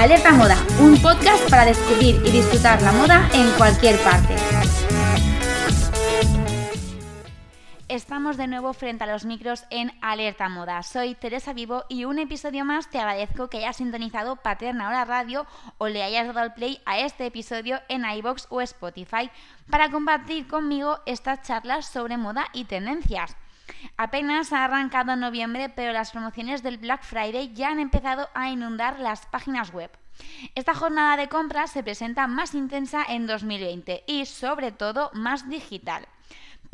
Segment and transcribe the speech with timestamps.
[0.00, 4.34] Alerta Moda, un podcast para descubrir y disfrutar la moda en cualquier parte.
[7.86, 10.82] Estamos de nuevo frente a los micros en Alerta Moda.
[10.84, 15.46] Soy Teresa Vivo y un episodio más te agradezco que hayas sintonizado Paterna Hora Radio
[15.76, 19.30] o le hayas dado al play a este episodio en iBox o Spotify
[19.68, 23.36] para compartir conmigo estas charlas sobre moda y tendencias.
[23.96, 28.98] Apenas ha arrancado noviembre, pero las promociones del Black Friday ya han empezado a inundar
[28.98, 29.90] las páginas web.
[30.54, 36.06] Esta jornada de compras se presenta más intensa en 2020 y sobre todo más digital.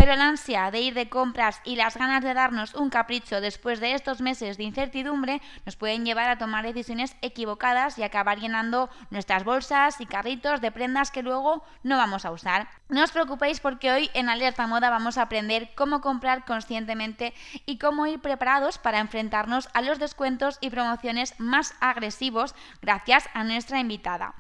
[0.07, 3.81] Pero la ansia de ir de compras y las ganas de darnos un capricho después
[3.81, 8.89] de estos meses de incertidumbre nos pueden llevar a tomar decisiones equivocadas y acabar llenando
[9.11, 12.69] nuestras bolsas y carritos de prendas que luego no vamos a usar.
[12.89, 17.79] No os preocupéis porque hoy en Alerta Moda vamos a aprender cómo comprar conscientemente y
[17.79, 23.81] cómo ir preparados para enfrentarnos a los descuentos y promociones más agresivos gracias a nuestra
[23.81, 24.37] invitada.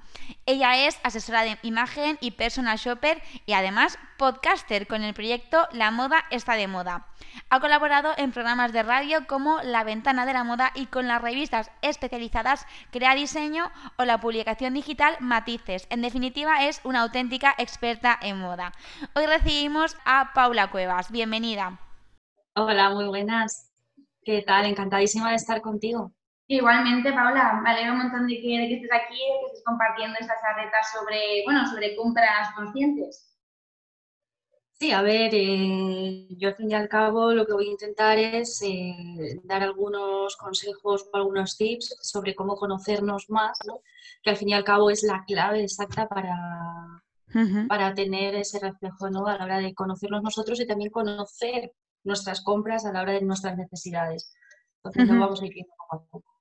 [0.47, 5.91] Ella es asesora de imagen y personal shopper y además podcaster con el proyecto La
[5.91, 7.07] Moda está de moda.
[7.51, 11.23] Ha colaborado en programas de radio como La Ventana de la Moda y con las
[11.23, 15.87] revistas especializadas Crea Diseño o la publicación digital Matices.
[15.91, 18.73] En definitiva, es una auténtica experta en moda.
[19.15, 21.11] Hoy recibimos a Paula Cuevas.
[21.11, 21.79] Bienvenida.
[22.55, 23.73] Hola, muy buenas.
[24.23, 24.67] ¿Qué tal?
[24.67, 26.12] Encantadísima de estar contigo.
[26.49, 30.41] Igualmente, Paula, me alegro un montón de que, estés aquí, de que estés compartiendo estas
[30.41, 33.36] charretas sobre, bueno, sobre compras conscientes.
[34.79, 38.19] Sí, a ver, eh, yo al fin y al cabo lo que voy a intentar
[38.19, 43.81] es eh, dar algunos consejos o algunos tips sobre cómo conocernos más, ¿no?
[44.23, 47.03] que al fin y al cabo es la clave exacta para,
[47.69, 49.27] para tener ese reflejo ¿no?
[49.27, 51.73] a la hora de conocernos nosotros y también conocer
[52.05, 54.35] nuestras compras a la hora de nuestras necesidades.
[54.85, 56.36] Entonces, lo vamos a ir viendo poco a poco.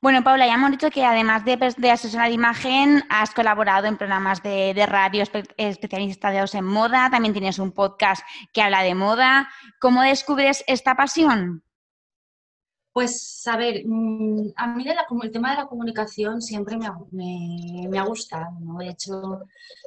[0.00, 3.86] Bueno, Paula, ya hemos dicho que además de, pues, de asesorar de imagen, has colaborado
[3.86, 5.24] en programas de, radio
[5.56, 8.22] especializados en moda, también tienes un podcast
[8.52, 9.48] que habla de moda.
[9.80, 11.62] ¿Cómo descubres esta pasión?
[12.92, 14.84] Pues, a ver, mm, a mí
[15.22, 18.50] el tema de la comunicación siempre me ha, gustado.
[18.78, 19.40] De hecho,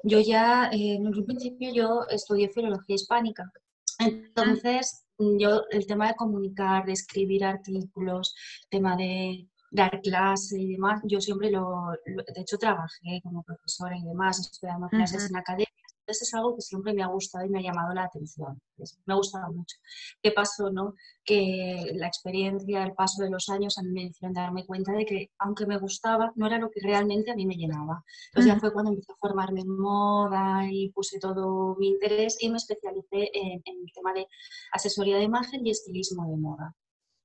[0.04, 3.52] yo ya, eh, en un principio yo estudié filología hispánica,
[4.00, 8.36] entonces yo el tema de comunicar, de escribir artículos,
[8.70, 14.04] tema de dar clase y demás, yo siempre lo, de hecho trabajé como profesora y
[14.04, 15.68] demás, estudiando clases en academia,
[16.02, 18.62] entonces es algo que siempre me ha gustado y me ha llamado la atención,
[19.06, 19.78] me ha gustado mucho.
[20.22, 20.94] ¿Qué pasó, no?
[21.24, 25.06] Que la experiencia, el paso de los años a mí me hicieron darme cuenta de
[25.06, 28.04] que aunque me gustaba, no era lo que realmente a mí me llenaba.
[28.28, 32.50] Entonces ya fue cuando empecé a formarme en moda y puse todo mi interés y
[32.50, 34.28] me especialicé en, en el tema de
[34.72, 36.76] asesoría de imagen y estilismo de moda.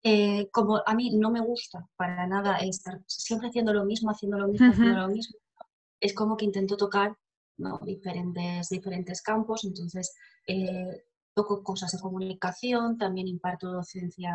[0.02, 4.38] Eh, como a mí no me gusta para nada estar siempre haciendo lo mismo, haciendo
[4.38, 5.36] lo mismo, haciendo lo mismo,
[6.00, 7.16] es como que intento tocar
[7.82, 10.14] diferentes, diferentes campos, entonces
[10.46, 11.04] eh,
[11.34, 14.32] toco cosas de comunicación, también imparto docencia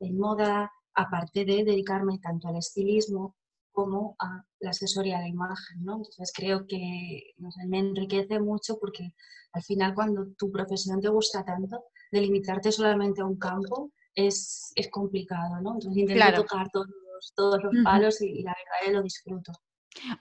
[0.00, 3.36] en moda, aparte de dedicarme tanto al estilismo
[3.72, 5.96] como a la asesoría de imagen, ¿no?
[5.96, 7.32] Entonces creo que
[7.66, 9.14] me enriquece mucho porque
[9.52, 13.92] al final cuando tu profesión te gusta tanto, delimitarte solamente a un campo
[14.26, 15.74] es, es complicado, ¿no?
[15.74, 16.88] Entonces intento tocar todos,
[17.34, 19.52] todos los palos y, la verdad es que lo disfruto.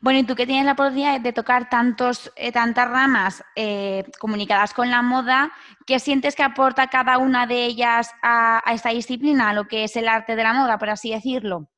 [0.01, 4.73] Bueno, y tú que tienes la oportunidad de tocar tantos, eh, tantas ramas eh, comunicadas
[4.73, 5.51] con la moda,
[5.85, 9.83] ¿qué sientes que aporta cada una de ellas a, a, esta disciplina, a lo que
[9.83, 11.69] es el arte de la moda, por así decirlo?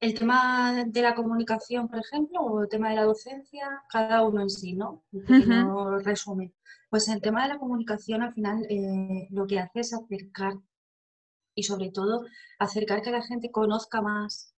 [0.00, 4.42] El tema de la comunicación, por ejemplo, o el tema de la docencia, cada uno
[4.42, 5.04] en sí, ¿no?
[5.12, 6.54] Un pequeño resumen.
[6.88, 10.54] Pues el tema de la comunicación al final eh, lo que hace es acercar
[11.54, 12.24] y sobre todo
[12.60, 14.54] acercar que la gente conozca más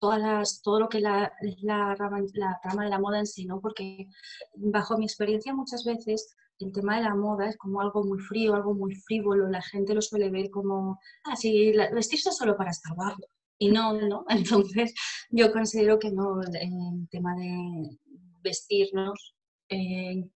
[0.00, 3.26] todas las, todo lo que la, es la rama, la rama de la moda en
[3.26, 3.60] sí, ¿no?
[3.60, 4.08] Porque
[4.56, 8.54] bajo mi experiencia muchas veces el tema de la moda es como algo muy frío,
[8.54, 12.94] algo muy frívolo, la gente lo suele ver como, ah, sí, vestirse solo para estar
[12.94, 13.26] guapo.
[13.60, 14.24] Y no, ¿no?
[14.28, 14.94] Entonces
[15.30, 17.98] yo considero que no, el tema de
[18.42, 19.34] vestirnos
[19.68, 20.28] eh,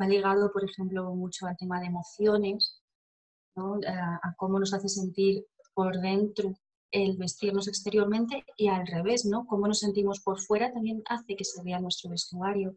[0.00, 2.82] va ligado, por ejemplo, mucho al tema de emociones,
[3.86, 5.44] a, cómo nos hace sentir
[5.74, 6.54] por dentro
[6.90, 9.46] el vestirnos exteriormente y al revés, ¿no?
[9.46, 12.76] Cómo nos sentimos por fuera también hace que se vea nuestro vestuario.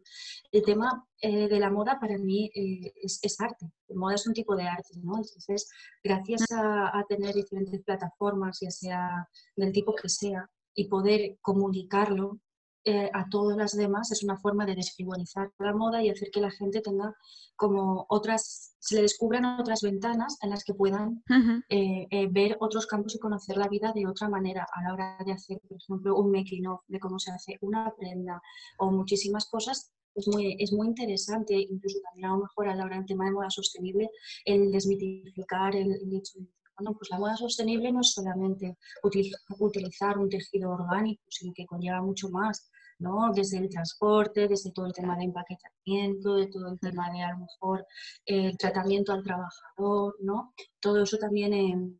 [0.52, 3.70] El tema eh, de la moda para mí eh, es, arte.
[3.88, 5.16] La moda es un tipo de arte, ¿no?
[5.16, 5.68] Entonces,
[6.02, 12.38] gracias a, tener diferentes plataformas, ya sea del tipo que sea, y poder comunicarlo
[12.84, 16.40] eh, a todas las demás es una forma de desfrivolizar la moda y hacer que
[16.40, 17.14] la gente tenga
[17.56, 21.22] como otras se le descubran otras ventanas en las que puedan
[21.70, 25.16] eh, eh, ver otros campos y conocer la vida de otra manera a la hora
[25.24, 28.42] de hacer, por ejemplo, un making of, de cómo se hace una prenda
[28.78, 29.90] o muchísimas cosas.
[30.14, 33.24] Es muy, es muy interesante, incluso también a lo mejor a la hora del tema
[33.24, 34.10] de moda sostenible,
[34.44, 36.46] el desmitificar el, hecho de
[36.76, 38.76] bueno, pues la moda sostenible no es solamente
[39.60, 42.68] utilizar un tejido orgánico, sino que conlleva mucho más.
[43.34, 47.32] Desde el transporte, desde todo el tema de empaquetamiento, de todo el tema de a
[47.32, 47.86] lo mejor
[48.24, 50.54] el tratamiento al trabajador, ¿no?
[50.80, 51.98] Todo eso también em,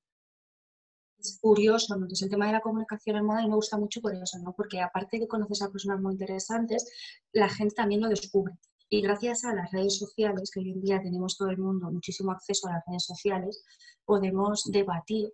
[1.18, 4.14] es curioso, Entonces el tema de la comunicación en moda y me gusta mucho por
[4.14, 4.52] eso, ¿no?
[4.52, 6.86] Porque aparte de que conoces a personas muy interesantes,
[7.32, 8.54] la gente también lo descubre.
[8.88, 12.32] Y gracias a las redes sociales, que hoy en día tenemos todo el mundo muchísimo
[12.32, 13.64] acceso a las redes sociales,
[14.04, 15.32] podemos debatir,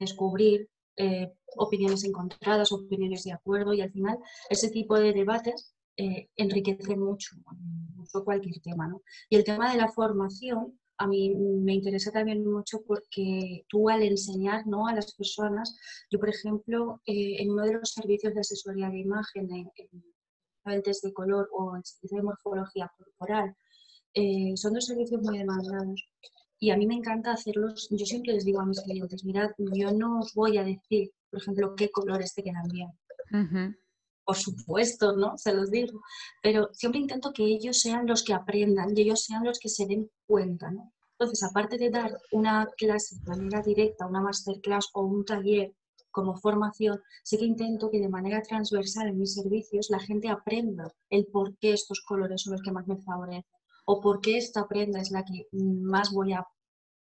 [0.00, 0.68] descubrir,
[0.98, 4.18] eh, opiniones encontradas, opiniones de acuerdo y al final
[4.50, 7.36] ese tipo de debates eh, enriquecen mucho,
[7.94, 8.88] mucho cualquier tema.
[8.88, 9.02] ¿no?
[9.30, 14.02] Y el tema de la formación a mí me interesa también mucho porque tú al
[14.02, 14.88] enseñar ¿no?
[14.88, 15.78] a las personas,
[16.10, 20.82] yo por ejemplo, eh, en uno de los servicios de asesoría de imagen, en, en
[20.82, 23.56] de color o en servicio de morfología corporal,
[24.56, 26.04] son dos servicios muy demandados
[26.60, 29.92] y a mí me encanta hacerlos, yo siempre les digo a mis clientes, mirad, yo
[29.92, 33.76] no os voy a decir, por ejemplo, qué colores te quedan bien.
[34.24, 35.38] Por supuesto, ¿no?
[35.38, 36.00] Se los digo.
[36.42, 39.86] Pero siempre intento que ellos sean los que aprendan y ellos sean los que se
[39.86, 40.92] den cuenta, ¿no?
[41.12, 45.72] Entonces, aparte de dar una clase de manera directa, una masterclass o un taller
[46.10, 50.92] como formación, sí que intento que de manera transversal en mis servicios la gente aprenda
[51.10, 53.44] el por qué estos colores son los que más me favorecen
[53.90, 56.46] o por qué esta prenda es la que más voy a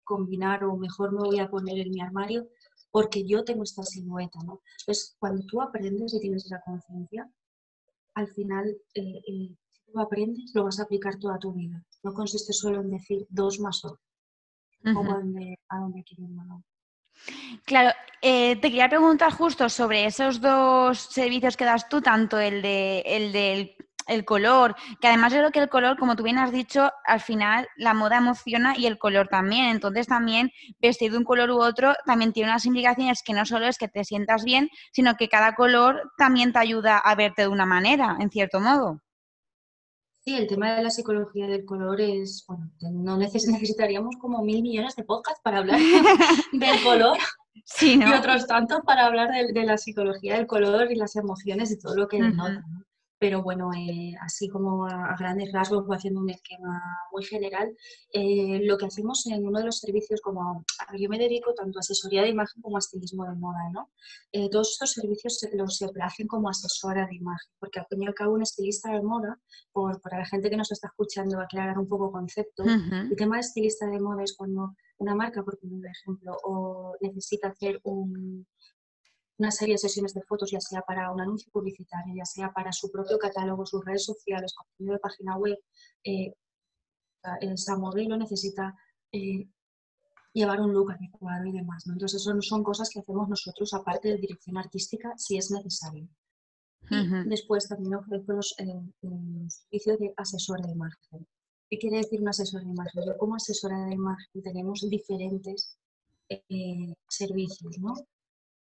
[0.05, 2.47] combinar o mejor me voy a poner en mi armario
[2.91, 4.61] porque yo tengo esta silueta, ¿no?
[4.81, 7.27] Entonces, cuando tú aprendes y tienes esa conciencia,
[8.15, 11.83] al final, eh, eh, si tú aprendes, lo vas a aplicar toda tu vida.
[12.03, 13.99] No consiste solo en decir dos más dos,
[14.85, 16.05] o a dónde, a dónde
[17.65, 22.61] Claro, eh, te quería preguntar justo sobre esos dos servicios que das tú, tanto el,
[22.61, 23.75] de, el del
[24.07, 27.21] el color, que además yo creo que el color, como tú bien has dicho, al
[27.21, 29.67] final la moda emociona y el color también.
[29.67, 33.67] Entonces también vestir de un color u otro también tiene unas implicaciones que no solo
[33.67, 37.49] es que te sientas bien, sino que cada color también te ayuda a verte de
[37.49, 39.01] una manera, en cierto modo.
[40.25, 44.97] Sí, el tema de la psicología del color es, bueno, no necesitaríamos como mil millones
[44.97, 45.79] de podcasts para hablar
[46.53, 47.19] del color.
[47.67, 51.79] Sí, Y otros tantos para hablar de, la psicología del color y las emociones y
[51.79, 52.65] todo lo que denota
[53.19, 56.81] pero bueno, eh, así como a, grandes rasgos, voy haciendo un esquema
[57.13, 57.75] muy general,
[58.13, 60.65] eh, lo que hacemos en uno de los servicios, como
[60.99, 63.91] yo me dedico tanto a asesoría de imagen como a estilismo de moda, ¿no?
[64.33, 68.03] Eh, todos estos servicios se, los se hacen como asesora de imagen, porque al fin
[68.03, 69.39] y al cabo un estilista de moda,
[69.73, 73.41] por, para la gente que nos está escuchando, aclarar un poco conceptos, el tema de
[73.41, 78.47] estilista de moda es cuando una marca, por ejemplo, o necesita hacer un,
[79.39, 82.73] una serie de sesiones de fotos, ya sea para un anuncio publicitario, ya sea para
[82.73, 85.59] su propio catálogo, sus redes sociales, contenido de página web,
[86.05, 86.33] eh,
[87.41, 88.75] esa modelo necesita
[89.13, 89.49] eh,
[90.33, 91.85] llevar un look adecuado y demás.
[91.87, 96.09] Entonces, eso no son cosas que hacemos nosotros, aparte de dirección artística, si es necesario.
[96.91, 101.27] Y después también ofrecemos el, el, servicio de asesor de imagen.
[101.71, 103.05] ¿Qué quiere decir un asesor de imagen?
[103.07, 105.79] Yo como asesora de imagen tenemos diferentes
[106.29, 107.95] eh, servicios, ¿no?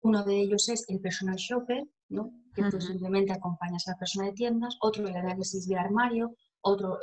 [0.03, 2.31] Uno de ellos es el personal shopper, ¿no?
[2.53, 6.99] que tú simplemente acompañas a la persona de tiendas, otro el análisis de armario, otro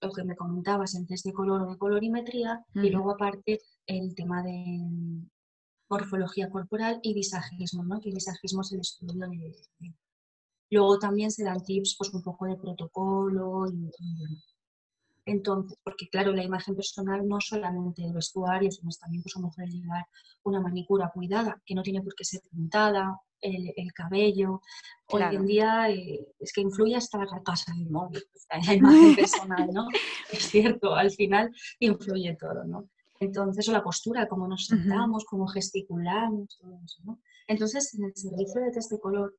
[0.00, 4.14] lo que me comentabas en test de color o de colorimetría, y luego aparte el
[4.16, 4.80] tema de
[5.88, 8.00] morfología corporal y visajismo, ¿no?
[8.00, 9.94] que visajismo es el estudio de,
[10.70, 13.90] Luego también se dan tips pues, un poco de protocolo y
[15.24, 19.46] entonces, porque claro, la imagen personal no solamente el vestuario, sino también pues, a lo
[19.46, 20.06] mejor llevar
[20.42, 24.60] una manicura cuidada, que no tiene por qué ser pintada, el, cabello.
[25.08, 28.22] Hoy en día eh, es que influye hasta la casa del móvil,
[28.66, 29.88] la imagen personal, ¿no?
[30.30, 31.50] es cierto, al final
[31.80, 32.88] influye todo, ¿no?
[33.20, 37.20] Entonces, o la postura, cómo nos sentamos, cómo gesticulamos, todo eso, ¿no?
[37.46, 39.36] Entonces, en el servicio de test de color,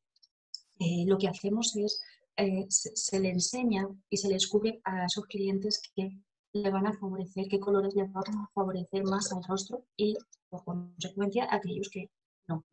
[0.80, 2.02] eh, lo que hacemos es
[2.38, 6.18] eh, se, le enseña y se le descubre a esos clientes que
[6.54, 10.16] le van a favorecer, qué colores le van a favorecer más al rostro y,
[10.50, 12.10] por consecuencia, a aquellos que
[12.48, 12.66] no.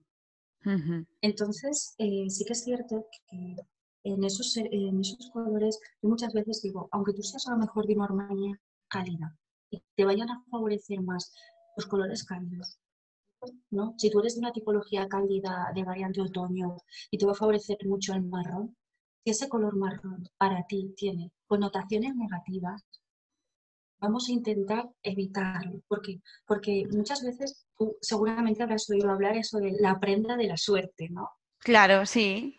[1.20, 3.56] Entonces, eh, sí que es cierto que
[4.04, 7.86] en esos, en esos colores, yo muchas veces digo, aunque tú seas a lo mejor
[7.86, 9.36] de una armonía cálida
[9.70, 11.32] y te vayan a favorecer más
[11.76, 12.78] los colores cálidos,
[13.70, 13.94] ¿no?
[13.98, 16.76] Si tú eres de una tipología cálida de variante otoño
[17.10, 18.76] y te va a favorecer mucho el marrón,
[19.24, 22.84] si ese color marrón para ti tiene connotaciones negativas,
[24.00, 25.80] vamos a intentar evitarlo.
[25.86, 26.20] ¿Por qué?
[26.46, 31.08] Porque muchas veces tú seguramente habrás oído hablar eso de la prenda de la suerte,
[31.10, 31.28] ¿no?
[31.58, 32.56] Claro, sí.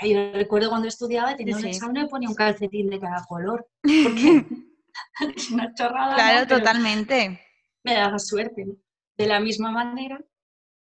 [0.00, 3.66] Yo recuerdo cuando estudiaba, tenía un examen y ponía un calcetín de cada color.
[3.82, 4.46] Porque
[5.52, 6.14] una chorrada.
[6.14, 7.40] Claro, totalmente.
[7.84, 8.66] Me daba suerte.
[9.16, 10.22] De la misma manera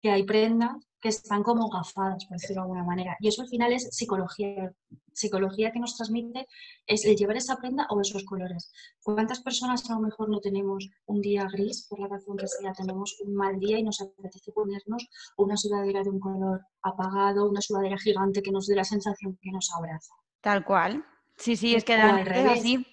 [0.02, 3.18] que hay prendas que están como gafadas, por decirlo de alguna manera.
[3.20, 4.72] Y eso al final es psicología.
[5.14, 6.48] Psicología que nos transmite
[6.88, 8.72] es el llevar esa prenda o esos colores.
[9.04, 12.72] ¿Cuántas personas a lo mejor no tenemos un día gris, por la razón que sea,
[12.72, 17.62] tenemos un mal día y nos apetece ponernos una sudadera de un color apagado, una
[17.62, 20.14] sudadera gigante que nos dé la sensación que nos abraza?
[20.40, 21.04] Tal cual.
[21.36, 22.60] Sí, sí, es que al revés.
[22.60, 22.86] así.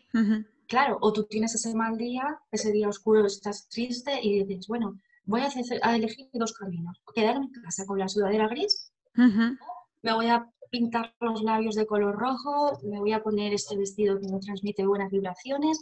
[0.67, 5.00] Claro, o tú tienes ese mal día, ese día oscuro, estás triste y dices, bueno,
[5.29, 7.01] voy a, elegir dos caminos.
[7.15, 12.17] Quedarme en casa con la sudadera gris, me voy a pintar los labios de color
[12.17, 15.79] rojo, me voy a poner este vestido que me transmite buenas vibraciones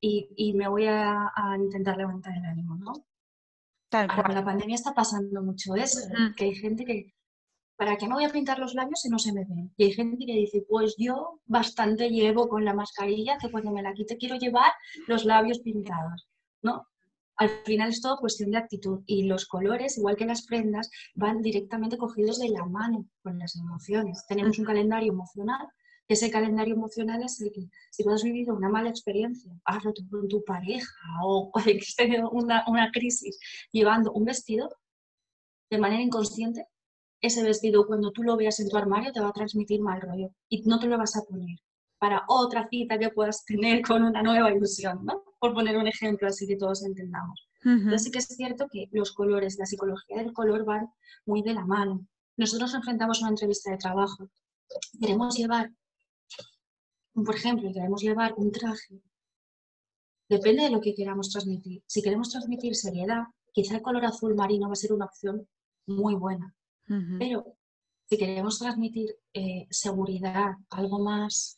[0.00, 2.92] y, me voy a, intentar levantar el ánimo, ¿no?
[3.88, 6.00] Tal Ahora, la pandemia está pasando mucho eso,
[6.36, 7.14] que hay gente que,
[7.76, 9.72] ¿para qué me voy a pintar los labios si no se me ven?
[9.78, 13.82] Y hay gente que dice, pues yo bastante llevo con la mascarilla que cuando me
[13.82, 14.72] la quite quiero llevar
[15.06, 16.28] los labios pintados,
[16.62, 16.86] ¿no?
[17.40, 21.40] Al final es todo cuestión de actitud y los colores, igual que las prendas, van
[21.40, 24.26] directamente cogidos de la mano con las emociones.
[24.28, 25.66] Tenemos un calendario emocional,
[26.06, 30.02] ese calendario emocional es el que si tú has vivido una mala experiencia, has roto
[30.10, 30.92] con tu pareja
[31.24, 33.38] o has tenido una, una crisis
[33.72, 34.68] llevando un vestido,
[35.70, 36.66] de manera inconsciente,
[37.22, 40.28] ese vestido cuando tú lo veas en tu armario te va a transmitir mal rollo
[40.50, 41.56] y no te lo vas a poner
[41.98, 45.22] para otra cita que puedas tener con una nueva ilusión, ¿no?
[45.40, 47.48] Por poner un ejemplo así que todos entendamos.
[47.62, 50.88] Entonces sí que es cierto que los colores, la psicología del color van
[51.26, 52.06] muy de la mano.
[52.36, 54.30] Nosotros enfrentamos una entrevista de trabajo.
[54.98, 55.70] Queremos llevar,
[57.12, 59.02] por ejemplo, queremos llevar un traje.
[60.28, 61.82] Depende de lo que queramos transmitir.
[61.86, 65.46] Si queremos transmitir seriedad, quizá el color azul marino va a ser una opción
[65.86, 66.54] muy buena.
[67.18, 67.56] Pero
[68.08, 71.56] si queremos transmitir eh, seguridad, algo más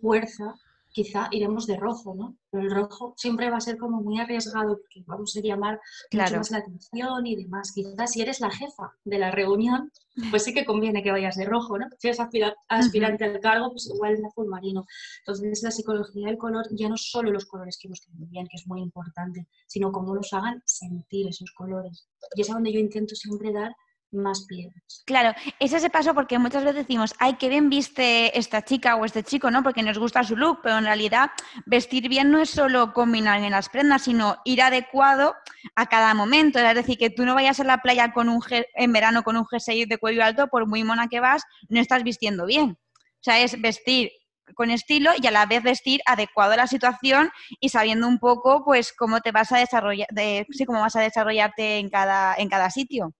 [0.00, 0.54] fuerza,
[0.92, 2.36] quizá iremos de rojo, ¿no?
[2.50, 5.80] Pero el rojo siempre va a ser como muy arriesgado porque vamos a llamar
[6.12, 7.72] mucho más la atención y demás.
[7.74, 9.90] Quizás si eres la jefa de la reunión,
[10.30, 11.86] pues sí que conviene que vayas de rojo, ¿no?
[11.98, 12.20] Si eres
[12.68, 14.84] aspirante al cargo, pues igual en azul marino.
[15.20, 18.58] Entonces la psicología del color ya no solo los colores que nos queden bien, que
[18.58, 22.06] es muy importante, sino cómo nos hagan sentir esos colores.
[22.34, 23.74] Y es a donde yo intento siempre dar
[24.12, 25.02] más piedras.
[25.06, 29.04] Claro, es ese paso porque muchas veces decimos, ay, qué bien viste esta chica o
[29.04, 29.62] este chico, ¿no?
[29.62, 31.30] Porque nos gusta su look, pero en realidad
[31.66, 35.34] vestir bien no es solo combinar en las prendas, sino ir adecuado
[35.74, 36.58] a cada momento.
[36.58, 38.42] Es decir, que tú no vayas a la playa con un
[38.74, 42.02] en verano con un jersey de cuello alto, por muy mona que vas, no estás
[42.02, 42.70] vistiendo bien.
[42.70, 44.10] O sea, es vestir
[44.54, 48.64] con estilo y a la vez vestir adecuado a la situación y sabiendo un poco
[48.64, 52.48] pues cómo te vas a desarrollar, de, sí, cómo vas a desarrollarte en cada, en
[52.48, 53.14] cada sitio.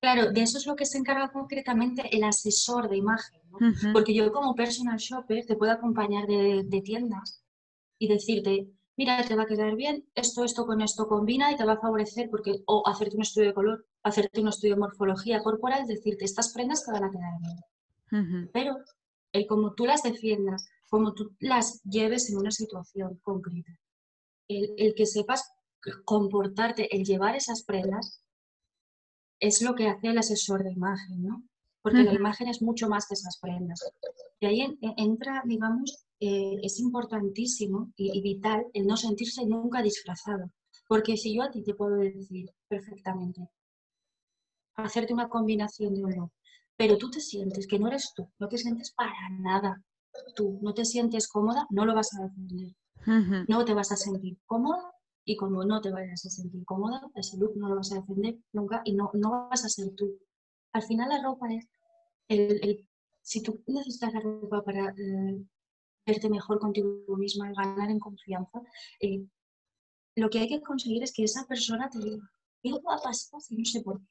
[0.00, 3.58] Claro, de eso es lo que se encarga concretamente el asesor de imagen, ¿no?
[3.92, 7.42] Porque yo como personal shopper te puedo acompañar de, tiendas
[7.98, 11.64] y decirte, mira, te va a quedar bien, esto, esto con esto combina y te
[11.64, 15.42] va a favorecer porque, o hacerte un estudio de color, hacerte un estudio de morfología
[15.42, 18.50] corporal, decirte, estas prendas te van a quedar bien.
[18.52, 18.76] Pero
[19.32, 23.72] el como tú las defiendas, como tú las lleves en una situación concreta,
[24.46, 25.50] el, el que sepas
[26.04, 28.22] comportarte, el llevar esas prendas,
[29.40, 31.44] es lo que hace el asesor de imagen, ¿no?
[31.82, 33.80] Porque la imagen es mucho más que esas prendas.
[34.40, 40.50] Y ahí entra, digamos, eh, es importantísimo y, vital el no sentirse nunca disfrazado.
[40.86, 43.48] Porque si yo a ti te puedo decir perfectamente,
[44.74, 46.32] hacerte una combinación de uno,
[46.76, 49.82] pero tú te sientes que no eres tú, no te sientes para nada
[50.34, 52.74] tú, no te sientes cómoda, no lo vas a defender.
[53.48, 54.92] No te vas a sentir cómoda
[55.28, 58.38] y como no te vayas a sentir cómoda, ese look no lo vas a defender
[58.54, 60.18] nunca y no, no vas a ser tú.
[60.72, 61.68] Al final la ropa es,
[62.28, 62.88] el,
[63.20, 65.44] si tú necesitas la ropa para eh,
[66.06, 68.62] verte mejor contigo misma, ganar en confianza,
[69.00, 69.26] eh,
[70.16, 72.30] lo que hay que conseguir es que esa persona te diga,
[72.62, 74.06] ¿qué va a pasar si no sé por qué?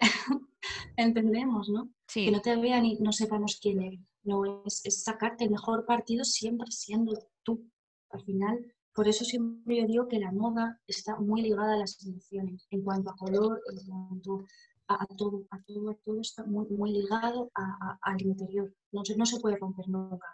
[0.96, 1.90] Entendemos, ¿no?
[2.12, 4.00] Que no te vean y no sepamos quién eres.
[4.24, 7.70] No, es, es sacarte el mejor partido siempre siendo tú.
[8.10, 12.02] Al final, por eso siempre yo digo que la moda está muy ligada a las
[12.06, 14.44] emociones, en cuanto a color, en cuanto
[14.88, 18.72] a, todo, a todo, a todo está muy, muy ligado al interior.
[18.92, 20.26] No se, no se puede romper nunca.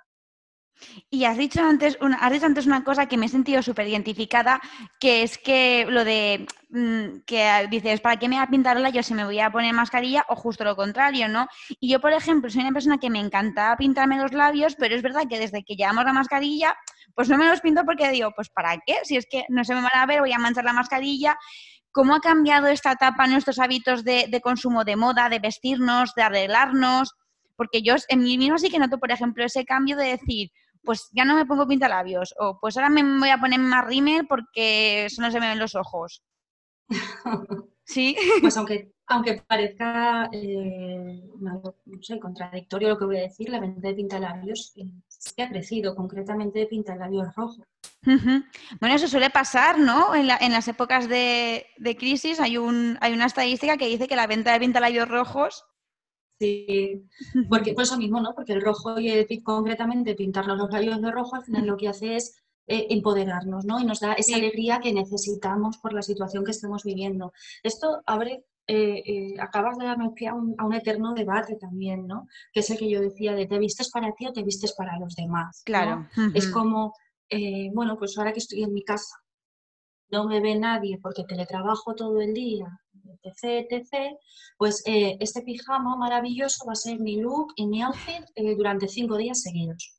[1.11, 3.88] Y has dicho antes una, has dicho antes una cosa que me he sentido súper
[3.88, 4.61] identificada,
[4.99, 9.02] que es que lo de mm, que dices, ¿para qué me voy a pintarla yo
[9.02, 10.25] si me voy a poner mascarilla?
[10.29, 11.49] O justo lo contrario, ¿no?
[11.81, 15.02] Y yo, por ejemplo, soy una persona que me encanta pintarme los labios, pero es
[15.02, 16.76] verdad que desde que llevamos la mascarilla,
[17.14, 18.99] pues no me los pinto porque digo, pues ¿para qué?
[19.05, 21.38] Si es que no se me van a ver, voy a manchar la mascarilla.
[21.93, 26.23] ¿Cómo ha cambiado esta etapa nuestros hábitos de, de consumo de moda, de vestirnos, de
[26.23, 27.14] arreglarnos?
[27.57, 30.50] Porque yo en mí mismo sí que noto, por ejemplo, ese cambio de decir,
[30.83, 34.26] pues ya no me pongo pintalabios, o pues ahora me voy a poner más rímel
[34.26, 36.23] porque eso no se me ven los ojos.
[37.90, 38.17] Sí.
[38.40, 41.62] Pues aunque, aunque parezca, eh, no,
[42.00, 45.95] sé, contradictorio lo que voy a decir, la venta de pintalabios eh, sí ha crecido,
[45.95, 47.61] concretamente de pintalabios rojos.
[48.02, 50.14] Bueno, eso suele pasar, ¿no?
[50.14, 51.67] En, las épocas de,
[51.99, 55.64] crisis hay, un, hay una estadística que dice que la venta de pintalabios rojos
[56.40, 57.05] Sí,
[57.50, 58.35] porque por eso mismo, ¿no?
[58.35, 62.17] Porque el rojo y concretamente pintarnos los labios de rojo al final lo que hace
[62.17, 63.79] es eh, empoderarnos, ¿no?
[63.79, 67.33] Y nos da esa alegría que necesitamos por la situación que estamos viviendo.
[67.62, 72.26] Esto abre, eh, eh, acabas de darme pie a un, eterno debate también, ¿no?
[72.52, 74.99] Que es el que yo decía de te vistes para ti o te vistes para
[74.99, 75.62] los demás.
[75.64, 76.07] Claro.
[76.35, 76.95] Es como,
[77.73, 79.17] bueno, pues ahora que estoy en mi casa,
[80.11, 82.67] no me ve nadie porque teletrabajo todo el día,
[83.23, 84.17] etc, etc,
[84.57, 88.25] pues este pijama maravilloso va a ser mi look y mi outfit
[88.57, 89.97] durante cinco días seguidos.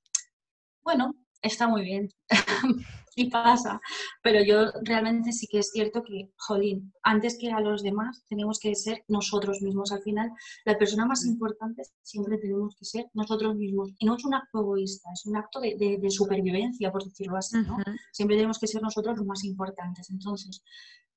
[0.84, 2.10] Bueno, está muy bien
[3.15, 3.80] y pasa,
[4.24, 8.60] pero yo realmente sí que es cierto que, jolín, antes que a los demás tenemos
[8.60, 9.91] que ser nosotros mismos.
[9.91, 10.32] Al final,
[10.65, 13.89] la persona más importante siempre tenemos que ser nosotros mismos.
[14.00, 17.58] Y no es un acto egoísta, es un acto de, supervivencia, por decirlo así.
[17.58, 17.77] ¿no?
[18.12, 20.10] Siempre tenemos que ser nosotros los más importantes.
[20.10, 20.63] Entonces,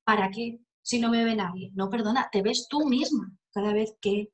[0.04, 0.60] ¿para qué?
[0.82, 1.70] Si no me ve nadie.
[1.74, 4.30] No, perdona, te ves tú misma cada vez que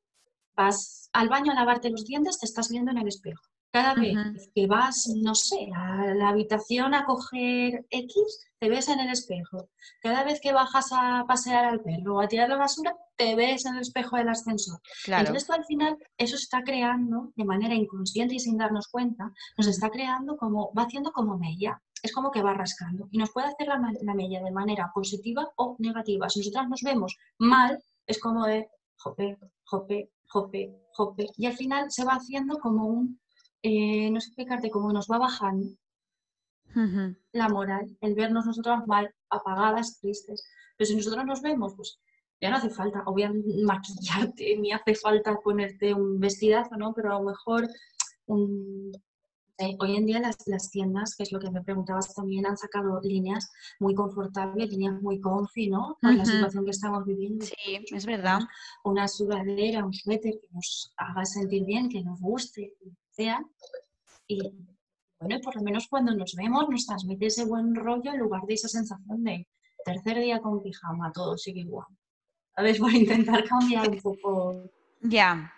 [0.55, 3.50] vas al baño a lavarte los dientes, te estás viendo en el espejo.
[3.71, 8.99] Cada vez que vas, no sé, a la habitación a coger X, te ves en
[8.99, 9.69] el espejo.
[10.01, 13.65] Cada vez que bajas a pasear al perro o a tirar la basura, te ves
[13.65, 14.81] en el espejo del ascensor.
[15.07, 19.67] Entonces, esto al final, eso está creando de manera inconsciente y sin darnos cuenta, nos
[19.67, 21.81] está creando como, va haciendo como mella.
[22.03, 25.47] Es como que va rascando y nos puede hacer la, la mella de manera positiva
[25.55, 26.29] o negativa.
[26.29, 31.27] Si nosotras nos vemos mal, es como de jope, jope, jope, jope.
[31.37, 33.20] Y al final se va haciendo como un
[33.63, 35.67] eh, no sé explicarte cómo nos va bajando
[37.33, 40.47] la moral, el vernos nosotros mal, apagadas, tristes.
[40.77, 41.99] Pero si nosotros nos vemos, pues
[42.39, 46.93] ya no hace falta, obviamente, maquillarte, ni hace falta ponerte un vestidazo, ¿no?
[46.93, 47.67] Pero a lo mejor
[49.79, 52.99] hoy en día las, las, tiendas, que es lo que me preguntabas también, han sacado
[53.03, 55.97] líneas muy confortables, líneas muy comfy, ¿no?
[56.01, 57.45] Por la situación que estamos viviendo.
[57.45, 58.39] Sí, es verdad.
[58.83, 62.73] Una sudadera, un suéter que nos haga sentir bien, que nos guste,
[63.11, 63.39] sea.
[64.27, 64.41] Y
[65.19, 68.55] bueno, por lo menos cuando nos vemos nos transmite ese buen rollo en lugar de
[68.55, 69.47] esa sensación de
[69.85, 71.87] tercer día con pijama, todo sigue igual.
[72.55, 74.71] A ver, Por intentar cambiar un poco.
[75.01, 75.53] Ya.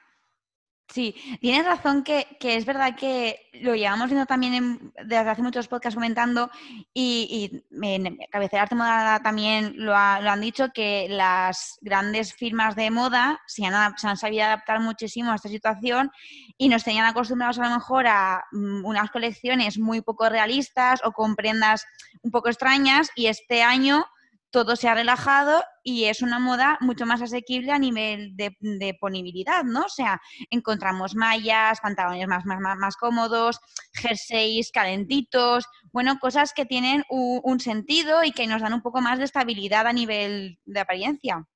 [0.90, 5.96] Sí, tienes razón que, es verdad que lo llevamos viendo también desde hace muchos podcasts
[5.96, 6.52] comentando
[6.94, 13.42] y, en Cabecera Arte Moda también lo, han dicho que las grandes firmas de moda
[13.48, 16.12] se han, se han, sabido adaptar muchísimo a esta situación
[16.58, 21.12] y nos tenían acostumbrados a lo mejor a mm, unas colecciones muy poco realistas o
[21.12, 21.86] con prendas
[22.22, 24.06] un poco extrañas y este año
[24.54, 29.64] todo se ha relajado y es una moda mucho más asequible a nivel de, ponibilidad,
[29.64, 29.82] ¿no?
[29.86, 33.60] O sea, encontramos mallas, pantalones más, más, más, cómodos,
[33.94, 39.18] jerseys calentitos, bueno, cosas que tienen un, sentido y que nos dan un poco más
[39.18, 41.48] de estabilidad a nivel de apariencia.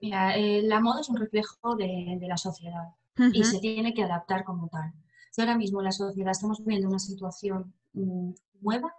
[0.00, 2.88] Mira, eh, la moda es un reflejo de, la sociedad
[3.32, 4.92] y se tiene que adaptar como tal.
[5.30, 8.92] Si ahora mismo en la sociedad estamos viviendo una situación mm, nueva,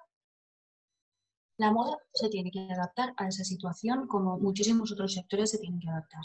[1.58, 5.80] la moda se tiene que adaptar a esa situación como muchísimos otros sectores se tienen
[5.80, 6.22] que adaptar.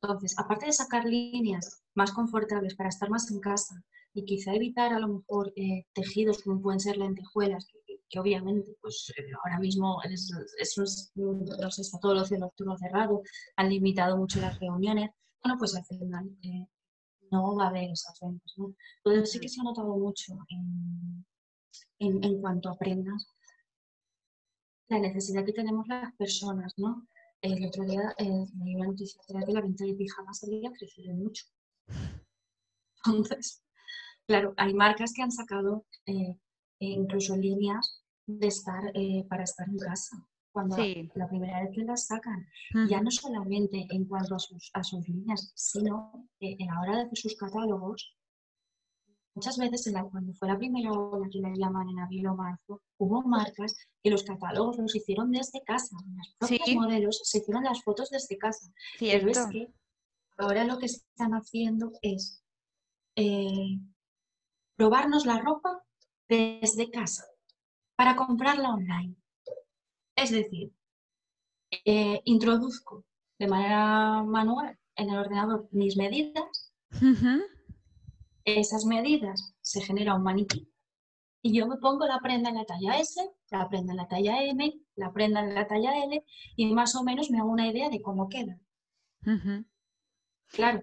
[0.00, 3.74] Entonces, aparte de sacar líneas más confortables para estar más en casa
[4.14, 7.66] y quizá evitar a lo mejor eh, tejidos como pueden ser lentejuelas,
[8.08, 9.12] que, obviamente pues
[9.44, 10.30] ahora mismo es,
[11.14, 13.22] no sé, está todo ocio nocturno cerrado,
[13.56, 15.10] han limitado mucho las reuniones,
[15.42, 16.66] bueno, pues al final eh,
[17.30, 18.52] no va a haber esas ventas.
[18.56, 18.74] ¿no?
[19.04, 21.26] Entonces sí que se ha notado mucho en,
[21.98, 23.26] en, en cuanto a prendas,
[24.88, 27.06] la necesidad que tenemos las personas, ¿no?
[27.40, 31.14] El otro día eh, leí una noticia de que la venta de pijamas había crecido
[31.14, 31.44] mucho.
[33.06, 33.62] Entonces,
[34.26, 36.36] claro, hay marcas que han sacado eh,
[36.80, 40.16] incluso líneas de estar eh, para estar en casa.
[40.50, 40.76] Cuando
[41.14, 42.44] la primera vez que las sacan,
[42.88, 47.02] ya no solamente en cuanto a sus, a sus líneas, sino en la hora de
[47.02, 48.17] hacer sus catálogos,
[49.38, 52.34] Muchas veces, en la, cuando fue la primera ola que la llaman en abril o
[52.34, 55.96] marzo, hubo marcas que los catálogos los hicieron desde casa.
[56.16, 58.66] Los propios modelos se hicieron las fotos desde casa.
[58.98, 59.72] Pero es que
[60.38, 62.42] ahora lo que están haciendo es
[63.14, 63.78] eh,
[64.74, 65.84] probarnos la ropa
[66.28, 67.24] desde casa.
[67.94, 69.14] para comprarla online.
[70.16, 70.72] Es decir,
[71.84, 73.04] eh, introduzco
[73.38, 76.72] de manera manual en el ordenador mis medidas,
[78.56, 80.68] esas medidas se genera un maniquí
[81.42, 84.42] y yo me pongo la prenda en la talla S, la prenda en la talla
[84.42, 86.24] M, la prenda en la talla L
[86.56, 88.58] y más o menos me hago una idea de cómo queda.
[90.48, 90.82] Claro.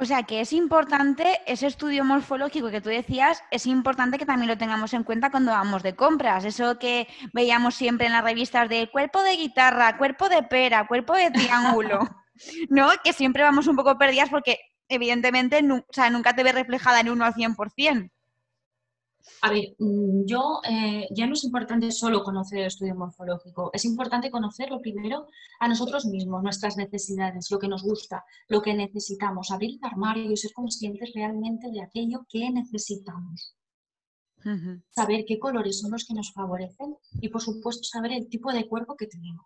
[0.00, 4.48] O sea que es importante ese estudio morfológico que tú decías, es importante que también
[4.48, 6.44] lo tengamos en cuenta cuando vamos de compras.
[6.44, 11.14] Eso que veíamos siempre en las revistas de cuerpo de guitarra, cuerpo de pera, cuerpo
[11.14, 12.00] de triángulo,
[12.68, 12.90] ¿no?
[13.02, 17.34] Que siempre vamos un poco perdidas porque evidentemente nunca te ve reflejada en uno al
[17.34, 18.10] 100%.
[19.42, 23.84] A ver, mm, yo eh, ya no es importante solo conocer el estudio morfológico, es
[23.84, 25.26] importante conocerlo primero
[25.60, 30.30] a nosotros mismos, nuestras necesidades, lo que nos gusta, lo que necesitamos, abrir el armario
[30.30, 33.54] y ser conscientes realmente de aquello que necesitamos.
[34.90, 38.66] Saber qué colores son los que nos favorecen y, por supuesto, saber el tipo de
[38.66, 39.44] cuerpo que tenemos.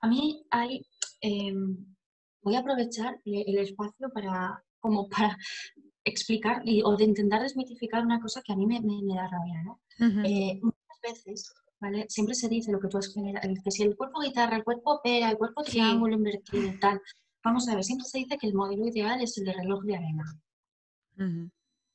[0.00, 0.86] A mí hay,
[1.20, 1.96] em,
[2.42, 5.36] voy a aprovechar el espacio para, como para
[6.04, 9.80] explicar o de intentar desmitificar una cosa que a mí me, da rabia, ¿no?
[10.24, 12.06] Eh, muchas veces, ¿vale?
[12.08, 15.00] Siempre se dice lo que tú has generado, que si el cuerpo guitarra, el cuerpo
[15.02, 17.00] pera, el cuerpo triángulo invertido y tal.
[17.44, 19.96] Vamos a ver, siempre se dice que el modelo ideal es el de reloj de
[19.96, 20.24] arena.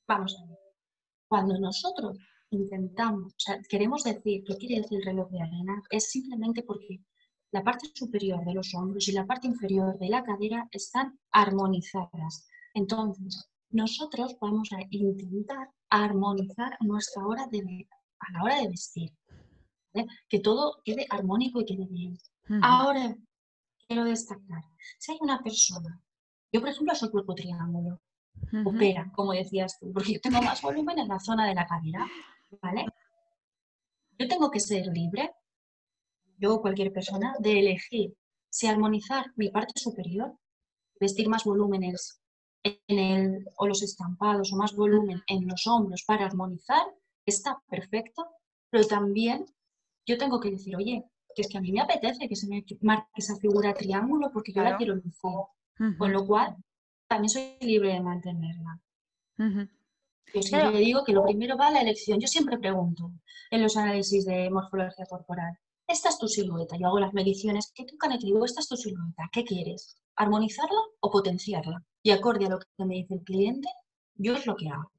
[0.08, 0.58] Vamos a ver.
[1.28, 2.18] Cuando nosotros
[2.52, 7.00] intentamos, o sea, queremos decir qué quiere decir el reloj de arena, es simplemente porque
[7.54, 12.48] la parte superior de los hombros y la parte inferior de la cadera están armonizadas.
[12.74, 17.88] Entonces, nosotros vamos a intentar armonizar nuestra hora de,
[18.20, 19.12] a la hora de vestir.
[20.28, 22.18] Que todo quede armónico y quede bien.
[22.64, 23.16] Ahora,
[23.88, 24.64] quiero destacar,
[24.98, 26.02] si hay una persona,
[26.52, 28.02] yo por ejemplo soy cuerpo triángulo,
[28.66, 32.08] opera, como decías tú, porque yo tengo más volumen en la zona de la cadera,
[32.62, 32.86] ¿vale?
[34.18, 35.32] Yo tengo que ser libre,
[36.38, 38.16] yo cualquier persona, de elegir
[38.50, 40.38] si armonizar mi parte superior,
[41.00, 42.22] vestir más volúmenes
[42.64, 46.86] en el, o los estampados o más volumen en los hombros para armonizar,
[47.26, 48.28] está perfecto,
[48.70, 49.46] pero también
[50.06, 51.04] yo tengo que decir, oye,
[51.36, 54.54] que es que a mí me apetece que se me marque esa figura triángulo porque
[54.54, 55.32] yo la quiero lucir.
[55.98, 56.56] Con lo cual,
[57.08, 58.80] también soy libre de mantenerla.
[60.32, 62.20] Yo siempre digo que lo primero va a la elección.
[62.20, 63.12] Yo siempre pregunto
[63.50, 65.58] en los análisis de morfología corporal,
[65.94, 68.76] esta es tu silueta, yo hago las mediciones, ¿qué tocan y digo, esta es tu
[68.76, 69.96] silueta, ¿qué quieres?
[70.16, 71.84] ¿Armonizarla o potenciarla?
[72.04, 73.70] y acorde a lo que me dice el cliente,
[74.16, 74.92] yo es lo que hago.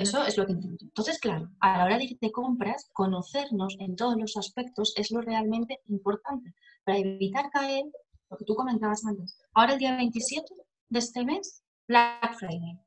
[0.00, 0.84] Eso es lo que intento.
[0.84, 5.10] Entonces, claro, a la hora de ir de compras, conocernos en todos los aspectos es
[5.10, 7.84] lo realmente importante para evitar caer,
[8.30, 9.38] lo que tú comentabas antes.
[9.54, 10.54] Ahora el día 27
[10.90, 12.78] de este mes, Black Friday.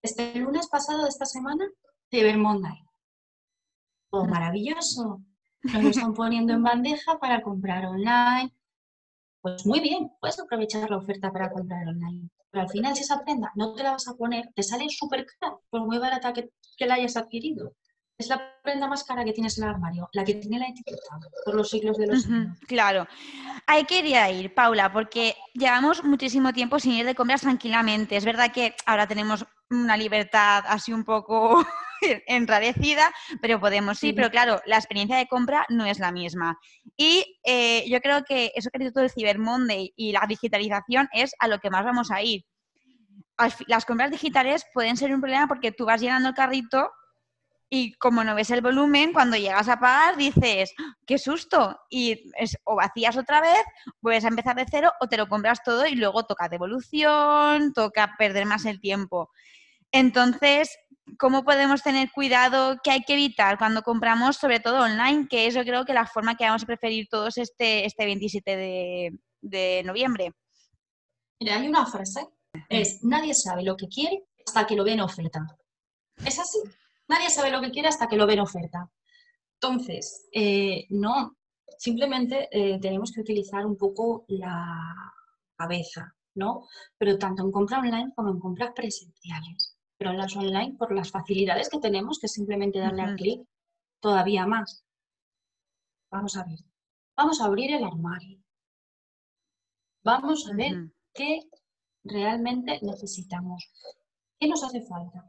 [0.00, 1.68] Este lunes pasado de esta semana,
[2.10, 2.82] Cyber Monday.
[4.10, 5.22] Oh, maravilloso.
[5.62, 8.52] Nos lo están poniendo en bandeja para comprar online,
[9.42, 12.28] pues muy bien, puedes aprovechar la oferta para comprar online.
[12.50, 15.26] Pero al final, si esa prenda no te la vas a poner, te sale súper
[15.26, 16.50] cara, por muy barata que,
[16.86, 17.72] la hayas adquirido.
[18.18, 21.00] Es la prenda más cara que tienes en el armario, la que tiene la etiqueta
[21.44, 22.58] por los siglos de los siglos.
[22.66, 23.06] Claro.
[23.66, 28.16] Ahí quería ir, Paula, porque llevamos muchísimo tiempo sin ir de compras tranquilamente.
[28.16, 31.64] Es verdad que ahora tenemos una libertad así un poco
[32.26, 34.14] enrarecida, pero podemos ir.
[34.14, 36.58] Pero claro, la experiencia de compra no es la misma.
[36.96, 40.24] Y eh, yo creo que eso que ha dicho todo el Cyber Monday y la
[40.28, 42.44] digitalización es a lo que más vamos a ir.
[43.66, 46.90] Las compras digitales pueden ser un problema porque tú vas llenando el carrito
[47.74, 52.30] y como no ves el volumen, cuando llegas a pagar dices, ¡Ah, qué susto, y
[52.36, 53.64] es, o vacías otra vez,
[54.02, 58.44] puedes empezar de cero o te lo compras todo y luego toca devolución, toca perder
[58.44, 59.30] más el tiempo.
[59.90, 60.78] Entonces,
[61.18, 62.78] ¿cómo podemos tener cuidado?
[62.82, 65.26] ¿Qué hay que evitar cuando compramos, sobre todo online?
[65.28, 68.56] Que es yo creo que la forma que vamos a preferir todos este, este 27
[68.56, 70.32] de, de noviembre.
[71.40, 72.26] Mira, hay una frase,
[72.68, 75.40] es nadie sabe lo que quiere hasta que lo ve en oferta.
[76.24, 76.58] Es así,
[77.08, 78.88] nadie sabe lo que quiere hasta que lo ve en oferta.
[79.60, 81.36] Entonces, eh, no,
[81.78, 84.94] simplemente eh, tenemos que utilizar un poco la
[85.56, 86.66] cabeza, ¿no?
[86.98, 89.71] Pero tanto en compra online como en compras presenciales
[90.02, 93.46] pero en las online, por las facilidades que tenemos, que simplemente darle al clic,
[94.00, 94.84] todavía más.
[96.10, 96.58] Vamos a ver.
[97.16, 98.42] Vamos a abrir el armario.
[100.02, 101.42] Vamos a ver qué
[102.02, 103.70] realmente necesitamos.
[104.40, 105.24] ¿Qué nos hace falta?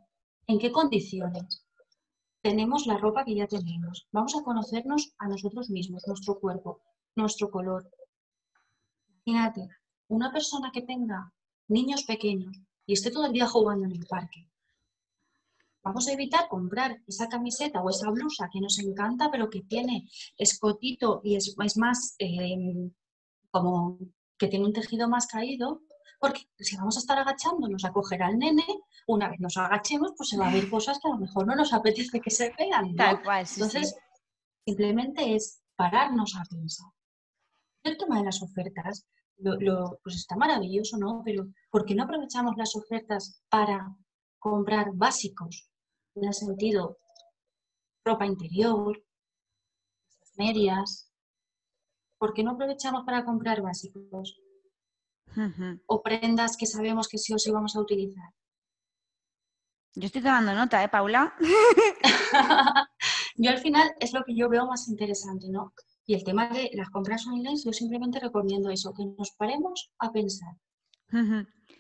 [0.47, 1.67] ¿En qué condiciones?
[2.41, 4.07] Tenemos la ropa que ya tenemos.
[4.11, 6.81] Vamos a conocernos a nosotros mismos, nuestro cuerpo,
[7.15, 7.87] nuestro color.
[9.25, 9.69] Imagínate,
[10.07, 11.31] una persona que tenga
[11.67, 12.57] niños pequeños
[12.87, 14.49] y esté todo el día jugando en el parque
[15.83, 20.07] vamos a evitar comprar esa camiseta o esa blusa que nos encanta, pero que tiene
[20.37, 22.91] escotito y es, más em,
[23.51, 23.99] como
[24.37, 25.81] que tiene un tejido más caído,
[26.19, 28.65] porque si vamos a estar agachándonos a coger al nene,
[29.07, 31.55] una vez nos agachemos, pues se va a ver cosas que a lo mejor no
[31.55, 32.95] nos apetece que se vean.
[33.55, 33.95] Entonces,
[34.65, 36.87] simplemente es pararnos a pensar.
[37.83, 39.05] El tema de las ofertas,
[39.37, 41.21] lo, pues está maravilloso, ¿no?
[41.25, 43.93] Pero ¿por qué no aprovechamos las ofertas para
[44.39, 45.69] comprar básicos?
[46.15, 46.99] En el sentido,
[48.05, 49.03] ropa interior,
[50.37, 51.11] medias.
[52.17, 54.39] ¿Por qué no aprovechamos para comprar básicos?
[55.87, 58.29] O prendas que sabemos que sí o sí vamos a utilizar.
[59.95, 61.35] Yo estoy tomando nota, ¿eh, Paula?
[63.37, 65.73] yo al final es lo que yo veo más interesante, ¿no?
[66.05, 70.11] Y el tema de las compras online, yo simplemente recomiendo eso, que nos paremos a
[70.11, 70.55] pensar.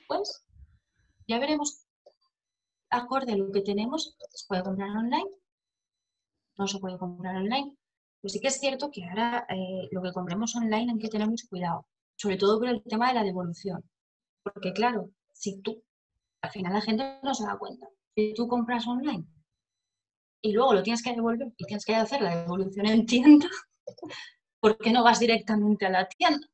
[0.07, 0.45] Pues
[1.27, 1.82] ya veremos,
[2.93, 5.29] acorde a lo que tenemos, ¿se puede comprar online?
[6.57, 7.75] No se puede comprar online.
[8.21, 11.27] Pues sí que es cierto que ahora eh, lo que compremos online hay que tener
[11.27, 13.83] mucho cuidado, sobre todo por el tema de la devolución.
[14.43, 15.83] Porque claro, si tú,
[16.41, 19.25] al final la gente no se da cuenta, si tú compras online
[20.41, 23.47] y luego lo tienes que devolver y tienes que hacer la devolución en tienda,
[24.61, 26.47] ¿por qué no vas directamente a la tienda?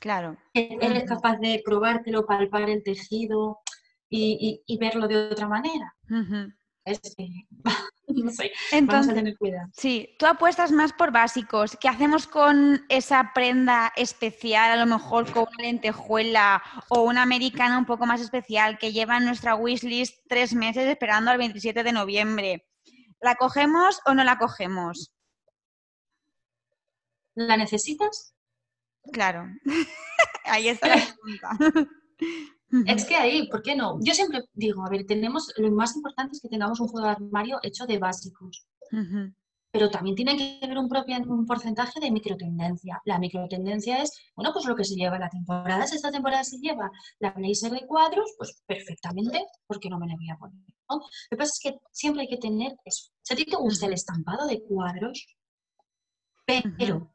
[0.00, 0.36] Claro.
[0.52, 3.60] Eres capaz de probártelo, palpar el tejido
[4.12, 5.94] y, verlo de otra manera.
[8.08, 9.68] no sé, Entonces, vamos a tener cuidado.
[9.72, 11.76] Sí, tú apuestas más por básicos.
[11.80, 17.78] ¿Qué hacemos con esa prenda especial, a lo mejor con una lentejuela o una americana
[17.78, 21.92] un poco más especial que lleva en nuestra wishlist tres meses esperando al 27 de
[21.92, 22.66] noviembre?
[23.20, 25.14] ¿La cogemos o no la cogemos?
[27.34, 28.34] ¿La necesitas?
[29.12, 29.46] Claro.
[30.44, 31.88] ahí está la pregunta.
[32.86, 33.98] Es que ahí, ¿por qué no?
[34.00, 37.12] Yo siempre digo, a ver, tenemos, lo más importante es que tengamos un juego de
[37.12, 38.66] armario hecho de básicos.
[39.70, 43.00] Pero también tiene que haber un, propio, un porcentaje de microtendencia.
[43.06, 45.86] La microtendencia es, bueno, pues lo que se lleva la temporada.
[45.86, 50.16] Si esta temporada se lleva la blazer de cuadros, pues perfectamente, porque no me la
[50.16, 50.58] voy a poner.
[50.88, 53.10] Lo que pasa es que siempre hay que tener eso.
[53.22, 55.26] Si a ti te gusta el estampado de cuadros,
[56.44, 57.10] pero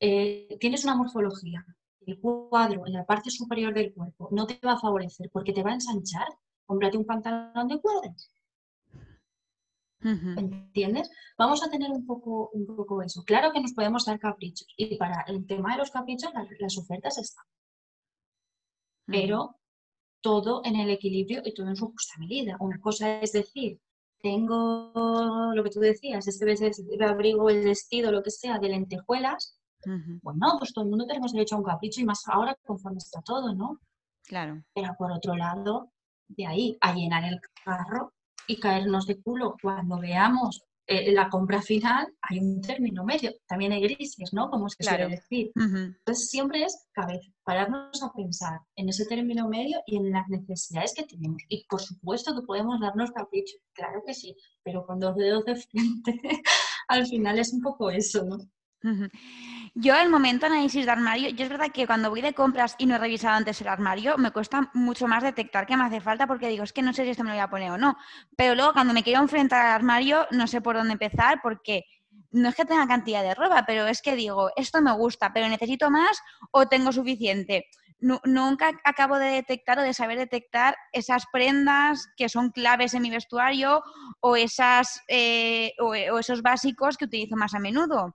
[0.00, 1.64] eh, tienes una morfología,
[2.06, 5.62] el cuadro en la parte superior del cuerpo no te va a favorecer porque te
[5.62, 6.26] va a ensanchar,
[6.66, 8.30] cómprate un pantalón de cuadros.
[10.04, 11.10] ¿Entiendes?
[11.38, 13.22] Vamos a tener un poco, un poco eso.
[13.24, 17.16] Claro que nos podemos dar caprichos y para el tema de los caprichos las, ofertas
[17.16, 17.46] están.
[19.06, 19.56] Pero
[20.20, 22.56] todo en el equilibrio y todo en su justa medida.
[22.60, 23.80] Una cosa es decir,
[24.20, 24.92] tengo
[25.54, 29.58] lo que tú decías, este abrigo, el vestido, lo que sea, de lentejuelas,
[30.22, 33.20] bueno, pues todo el mundo tenemos derecho a un capricho y más ahora conforme está
[33.22, 33.80] todo, ¿no?
[34.26, 34.62] Claro.
[34.74, 35.92] Pero por otro lado,
[36.28, 38.12] de ahí a llenar el carro
[38.46, 43.32] y caernos de culo cuando veamos eh, la compra final, hay un término medio.
[43.46, 44.50] También hay grises, ¿no?
[44.50, 45.50] Como se suele decir.
[45.56, 50.92] Entonces siempre es cabeza, pararnos a pensar en ese término medio y en las necesidades
[50.94, 51.42] que tenemos.
[51.48, 55.56] Y por supuesto que podemos darnos capricho, claro que sí, pero con dos dedos de
[55.56, 56.20] frente,
[56.88, 58.36] al final es un poco eso, ¿no?
[59.76, 62.86] Yo, el momento análisis de armario, yo es verdad que cuando voy de compras y
[62.86, 66.28] no he revisado antes el armario, me cuesta mucho más detectar qué me hace falta
[66.28, 67.96] porque digo, es que no sé si esto me lo voy a poner o no.
[68.36, 71.86] Pero luego, cuando me quiero enfrentar al armario, no sé por dónde empezar porque
[72.30, 75.48] no es que tenga cantidad de ropa, pero es que digo, esto me gusta, pero
[75.48, 76.20] necesito más
[76.52, 77.66] o tengo suficiente.
[77.98, 83.10] nunca acabo de detectar o de saber detectar esas prendas que son claves en mi
[83.10, 83.82] vestuario
[84.20, 88.14] o, esas, eh, o esos básicos que utilizo más a menudo.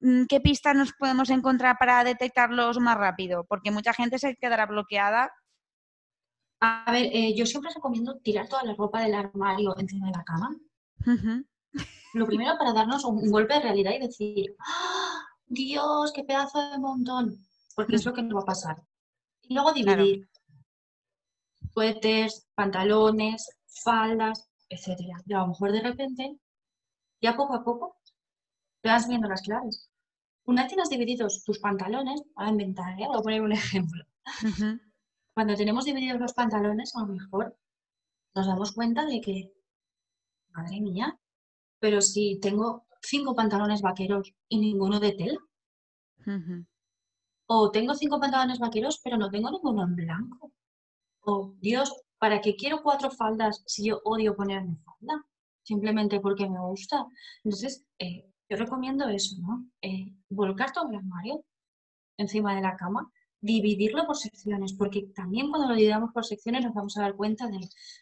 [0.00, 3.44] Mm, ¿qué pistas nos podemos encontrar para detectarlos más rápido?
[3.44, 5.32] Porque mucha gente se quedará bloqueada.
[6.60, 10.24] A ver, eh, yo siempre recomiendo tirar toda la ropa del armario encima de la
[10.24, 10.56] cama.
[12.14, 15.22] Lo primero para darnos un golpe de realidad y decir, ¡Ah!
[15.46, 18.82] Dios, qué pedazo de montón, porque es lo que nos va a pasar.
[19.42, 20.28] Y luego dividir
[21.72, 23.48] suéteres, pantalones,
[23.84, 25.22] faldas, etcétera.
[25.26, 26.38] Y a lo mejor de repente,
[27.20, 27.95] ya poco a poco,
[28.86, 29.90] te vas viendo las claves.
[30.44, 33.06] Una vez tienes divididos tus pantalones, voy a inventar, ¿eh?
[33.08, 34.04] voy a poner un ejemplo.
[35.34, 37.58] Cuando tenemos divididos los pantalones, a lo mejor
[38.32, 39.52] nos damos cuenta de que,
[40.52, 41.18] madre mía,
[41.80, 45.40] pero si tengo cinco pantalones vaqueros y ninguno de tela.
[47.46, 50.52] O tengo cinco pantalones vaqueros, pero no tengo ninguno en blanco.
[51.22, 55.24] O, Dios, ¿para qué quiero cuatro faldas si yo odio ponerme falda?
[55.64, 57.04] Simplemente porque me gusta.
[57.42, 59.66] Entonces, eh, yo recomiendo eso, ¿no?
[59.82, 61.44] Eh, volcar todo el armario
[62.18, 66.74] encima de la cama, dividirlo por secciones, porque también cuando lo dividamos por secciones nos
[66.74, 67.58] vamos a dar cuenta de,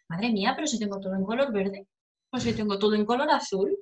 [0.08, 1.88] madre mía, pero si tengo todo en color verde,
[2.30, 3.76] Pues si tengo todo en color azul,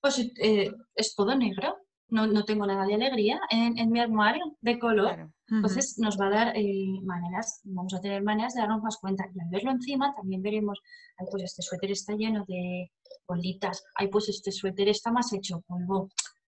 [0.00, 1.75] pues eh, es todo negro.
[2.08, 5.30] No, no, tengo nada de alegría en, en mi armario de color.
[5.48, 9.24] Entonces nos va a dar eh, maneras, vamos a tener maneras de darnos más cuenta.
[9.34, 10.80] Y al verlo encima también veremos,
[11.18, 12.90] ay, pues este suéter está lleno de
[13.28, 16.10] bolitas, ay, pues este suéter está más hecho polvo,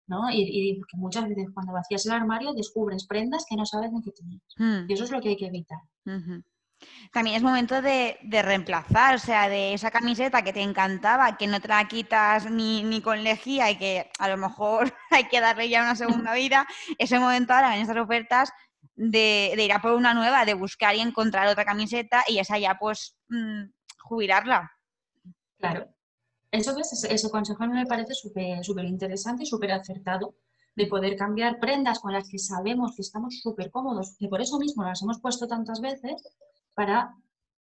[0.08, 0.30] ¿no?
[0.32, 4.12] Y, y muchas veces cuando vacías el armario descubres prendas que no sabes ni qué
[4.12, 4.42] tienes.
[4.58, 4.90] Mm.
[4.90, 5.80] Y eso es lo que hay que evitar.
[7.12, 11.60] También es momento de, reemplazar, o sea, de esa camiseta que te encantaba, que no
[11.60, 15.70] te la quitas ni, ni con lejía y que a lo mejor hay que darle
[15.70, 16.68] ya una segunda vida,
[16.98, 18.52] ese momento ahora en estas ofertas
[18.96, 22.78] de, ir a por una nueva, de buscar y encontrar otra camiseta y esa ya
[22.80, 23.64] pues mm,
[24.00, 24.72] jubilarla.
[25.58, 25.88] Claro.
[26.52, 30.36] Eso ese, ese consejo me parece súper interesante y súper acertado
[30.76, 34.58] de poder cambiar prendas con las que sabemos que estamos súper cómodos, y por eso
[34.58, 36.24] mismo las hemos puesto tantas veces,
[36.76, 37.16] para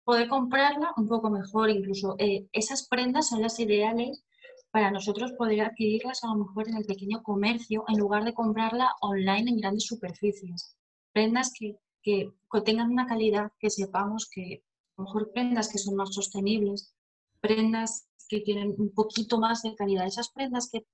[0.04, 1.69] poder comprarla un poco mejor.
[1.69, 4.24] Incluso eh, esas prendas son las ideales
[4.72, 8.93] para nosotros poder adquirirlas a lo mejor en el pequeño comercio en lugar de comprarla
[9.02, 10.78] online en grandes superficies.
[11.12, 12.32] Prendas que, que,
[12.63, 14.63] tengan una calidad, que sepamos que
[14.98, 16.93] a lo mejor prendas que son más sostenibles,
[17.41, 20.06] prendas que tienen un poquito más de calidad.
[20.06, 20.86] Esas prendas que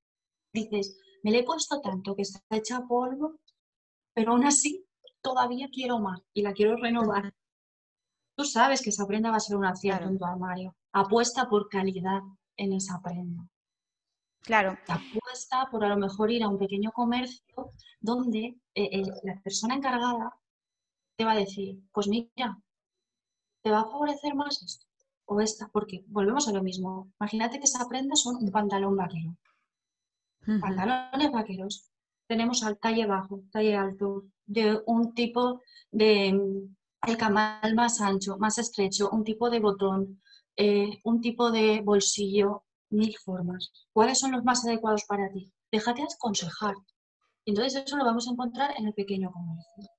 [0.53, 3.39] dices, me le he puesto tanto que está hecha polvo,
[4.13, 4.85] pero aún así
[5.21, 7.33] todavía quiero más y la quiero renovar.
[8.35, 10.75] Tú sabes que esa prenda va a ser un acierto en tu armario.
[10.91, 12.21] Apuesta por calidad
[12.57, 13.47] en esa prenda.
[14.41, 14.77] Claro.
[14.87, 19.75] Apuesta por a lo mejor ir a un pequeño comercio donde eh, eh, la persona
[19.75, 20.37] encargada
[21.15, 22.59] te va a decir, pues mira,
[23.63, 24.85] te va a favorecer más esto
[25.25, 27.11] o esta, porque volvemos a lo mismo.
[27.19, 29.35] Imagínate que esa prenda son un pantalón vaquero.
[30.61, 31.89] Pantalones vaqueros.
[32.27, 36.39] Tenemos al talle bajo, talle alto, de un tipo de,
[37.07, 40.21] el camal más ancho, más estrecho, un tipo de botón,
[40.57, 43.71] eh, un tipo de bolsillo, mil formas.
[43.93, 45.51] ¿Cuáles son los más adecuados para ti?
[45.71, 46.75] Déjate aconsejar.
[47.45, 49.91] Entonces eso lo vamos a encontrar en el pequeño comercio.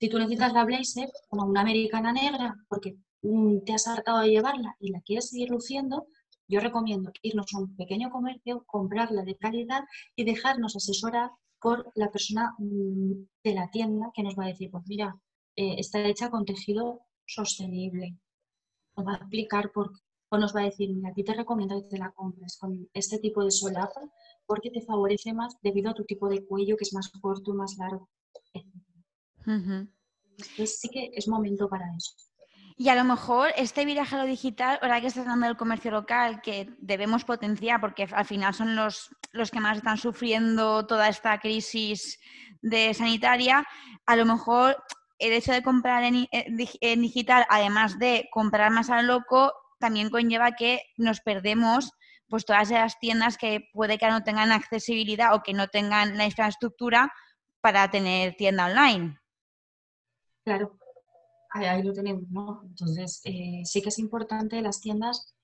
[0.00, 4.30] Si tú necesitas la blazer como una americana negra, porque mm, te has hartado de
[4.30, 6.06] llevarla y la quieres seguir luciendo,
[6.48, 9.84] yo recomiendo irnos a un pequeño comercio, comprarla de calidad
[10.16, 13.12] y dejarnos asesorar por la persona mm,
[13.44, 15.14] de la tienda que nos va a decir, pues mira,
[15.56, 18.16] eh, está hecha con tejido sostenible.
[18.96, 20.00] Nos va a explicar por qué.
[20.32, 22.88] O nos va a decir, mira, a ti te recomiendo que te la compres con
[22.94, 24.00] este tipo de solapa
[24.46, 27.56] porque te favorece más debido a tu tipo de cuello que es más corto y
[27.56, 28.08] más largo.
[29.44, 32.12] Entonces sí que es momento para eso.
[32.76, 35.90] Y a lo mejor este viraje a lo digital, ahora que estás hablando del comercio
[35.90, 41.08] local, que debemos potenciar porque al final son los, los que más están sufriendo toda
[41.08, 42.18] esta crisis
[42.62, 43.66] de sanitaria,
[44.06, 44.82] a lo mejor
[45.20, 50.52] el hecho de comprar eh, en, digital, además de comprar más a loco, también conlleva
[50.52, 51.92] que nos perdemos
[52.28, 56.26] pues todas esas tiendas que puede que no tengan accesibilidad o que no tengan la
[56.26, 57.12] infraestructura
[57.60, 59.18] para tener tienda online.
[60.44, 60.78] Claro,
[61.50, 62.62] ahí, lo tenemos, ¿no?
[62.64, 65.34] Entonces, eh, sí que es importante las tiendas.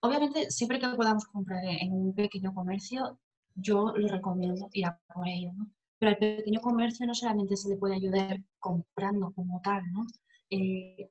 [0.00, 3.18] Obviamente, siempre que podamos comprar en un pequeño comercio,
[3.54, 5.70] yo lo recomiendo ir a por ello, ¿no?
[5.98, 10.06] Pero al pequeño comercio no solamente se le puede ayudar comprando como tal, ¿no?
[10.50, 11.10] Eh,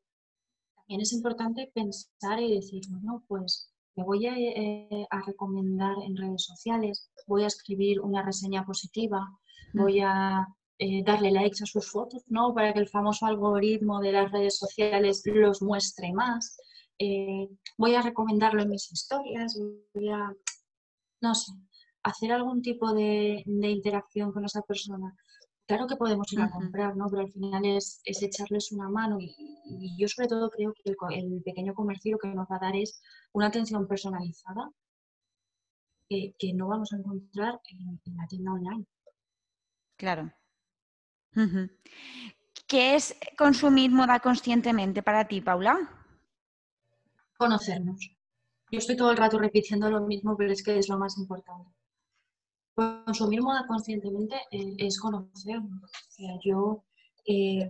[0.75, 6.43] también es importante pensar y decir, bueno, pues me voy eh, a, recomendar en redes
[6.43, 9.27] sociales, voy a escribir una reseña positiva,
[9.73, 12.53] voy a eh, darle likes a sus fotos, ¿no?
[12.53, 16.57] Para que el famoso algoritmo de las redes sociales los muestre más.
[17.77, 19.59] voy a recomendarlo en mis historias,
[19.93, 20.31] voy a,
[21.21, 21.51] no sé,
[22.05, 25.15] hacer algún tipo de, interacción con esa persona.
[25.67, 27.07] Claro que podemos ir a comprar, ¿no?
[27.09, 29.35] Pero al final es, echarles una mano y,
[29.97, 33.01] yo sobre todo creo que el, pequeño comercio lo que nos va a dar es
[33.33, 34.69] una atención personalizada
[36.07, 38.85] que, no vamos a encontrar en, la tienda online.
[39.97, 40.31] Claro.
[42.67, 45.89] ¿Qué es consumir moda conscientemente para ti, Paula?
[47.37, 47.99] Conocernos.
[48.71, 51.71] Yo estoy todo el rato repitiendo lo mismo, pero es que es lo más importante
[52.75, 55.91] consumir moda conscientemente eh, es conocernos.
[55.91, 56.83] O sea, yo,
[57.25, 57.69] eh,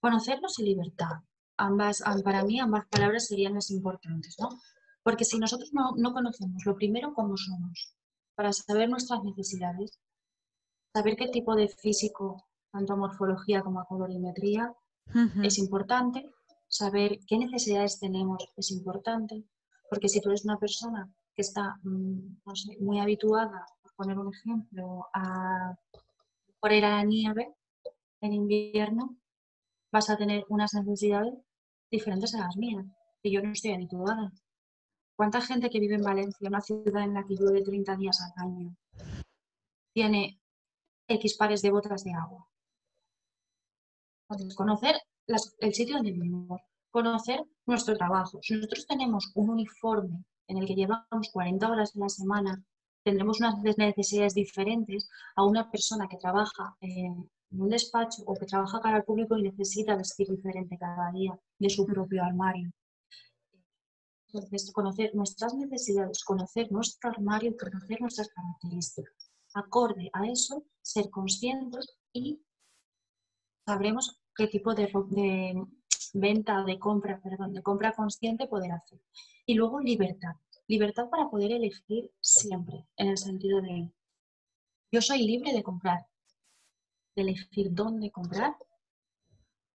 [0.00, 1.22] conocernos y libertad.
[1.56, 4.50] Ambas, para mí ambas palabras serían las importantes, ¿no?
[5.02, 7.94] Porque si nosotros no, no conocemos lo primero cómo somos,
[8.34, 9.98] para saber nuestras necesidades,
[10.92, 14.74] saber qué tipo de físico, tanto a morfología como a colorimetría,
[15.42, 16.28] es importante,
[16.68, 19.44] saber qué necesidades tenemos es importante,
[19.88, 23.64] porque si tú eres una persona que está mm, no sé, muy habituada
[23.96, 25.76] poner un ejemplo, a,
[26.60, 27.54] por la nieve
[28.20, 29.16] en invierno,
[29.92, 31.34] vas a tener unas necesidades
[31.90, 32.84] diferentes a las mías,
[33.22, 34.32] y yo no estoy habituada.
[35.16, 38.46] ¿Cuánta gente que vive en Valencia, una ciudad en la que llueve 30 días al
[38.46, 38.76] año,
[39.94, 40.38] tiene
[41.08, 42.46] X pares de botas de agua?
[44.28, 48.38] Entonces, conocer el sitio donde vivimos, conocer nuestro trabajo.
[48.42, 52.64] Si nosotros tenemos un uniforme en el que llevamos 40 horas a la semana,
[53.06, 58.80] tendremos unas necesidades diferentes a una persona que trabaja en un despacho o que trabaja
[58.80, 62.68] cara al público y necesita vestir diferente cada día de su propio armario.
[64.26, 69.30] Entonces, conocer nuestras necesidades, conocer nuestro armario y conocer nuestras características.
[69.54, 72.42] Acorde a eso, ser conscientes y
[73.64, 75.64] sabremos qué tipo de, de
[76.12, 79.00] venta, de compra, perdón, de compra consciente poder hacer.
[79.46, 80.34] Y luego libertad.
[80.68, 83.90] Libertad para poder elegir siempre, en el sentido de
[84.92, 86.06] yo soy libre de comprar,
[87.14, 88.56] de elegir dónde comprar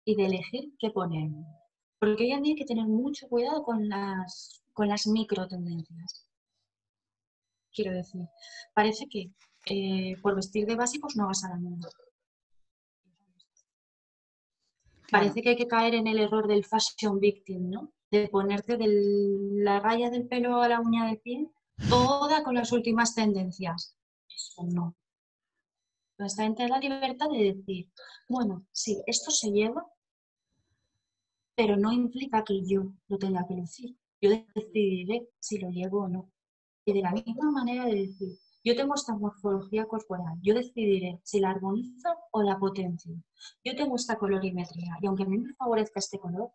[0.05, 1.31] y de elegir qué poner.
[1.99, 6.29] Porque hoy en día hay que tener mucho cuidado con las, con las micro tendencias.
[7.73, 8.23] Quiero decir,
[8.75, 9.33] parece que
[9.67, 11.89] eh, por vestir de básicos no vas a la mundo.
[15.11, 17.93] Parece que hay que caer en el error del fashion victim, ¿no?
[18.11, 18.87] De ponerte de
[19.63, 21.51] la raya del pelo a la uña del pie,
[21.89, 23.97] toda con las últimas tendencias.
[24.29, 24.97] Eso no.
[26.19, 27.91] Nuestra gente la libertad de decir,
[28.29, 29.87] bueno, sí, esto se lleva,
[31.55, 33.97] pero no implica que yo lo tenga que decir.
[34.21, 36.33] Yo decidiré si lo llevo o no.
[36.85, 41.41] Y de la misma manera de decir, yo tengo esta morfología corporal, yo decidiré si
[41.41, 43.15] la armonizo o la potencio.
[43.65, 46.51] Yo tengo esta colorimetría y aunque a mí me favorezca este color,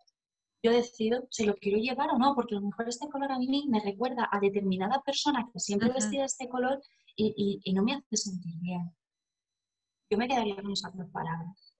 [0.63, 3.37] yo decido si lo quiero llevar o no, porque a lo mejor este color a
[3.37, 6.81] mí me recuerda a determinada persona que siempre uh vestía este color
[7.15, 8.91] y, no me hace sentir bien.
[10.09, 11.75] Yo me quedaría con esas dos palabras.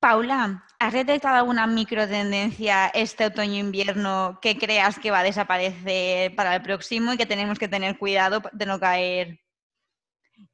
[0.00, 6.62] Paula, ¿has detectado alguna microtendencia este otoño-invierno que creas que va a desaparecer para el
[6.62, 9.40] próximo y que tenemos que tener cuidado de no caer?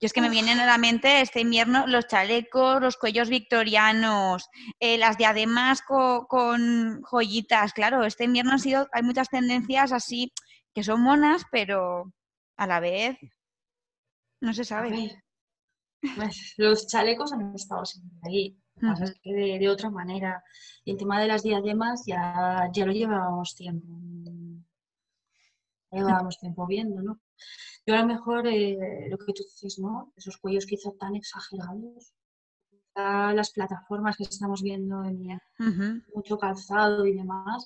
[0.01, 4.49] Yo es que me vienen a la mente este invierno los chalecos, los cuellos victorianos,
[4.81, 7.73] eh, las diademas con, joyitas.
[7.75, 10.33] Claro, este invierno ha sido, hay muchas tendencias así
[10.75, 12.13] que son monas, pero
[12.57, 13.19] a la vez
[14.41, 15.23] no se sabe.
[16.17, 18.59] Pues, los chalecos han estado siempre ahí
[19.23, 20.43] de, otra manera.
[20.85, 23.87] Y el tema de las diademas ya, ya lo llevábamos tiempo.
[25.91, 27.21] llevábamos tiempo viendo, ¿no?
[27.87, 30.13] Yo a lo mejor eh, lo que tú dices, ¿no?
[30.17, 32.15] Esos cuellos quizá tan exagerados.
[32.95, 35.41] las plataformas que estamos viendo en
[36.15, 37.61] mucho calzado y demás,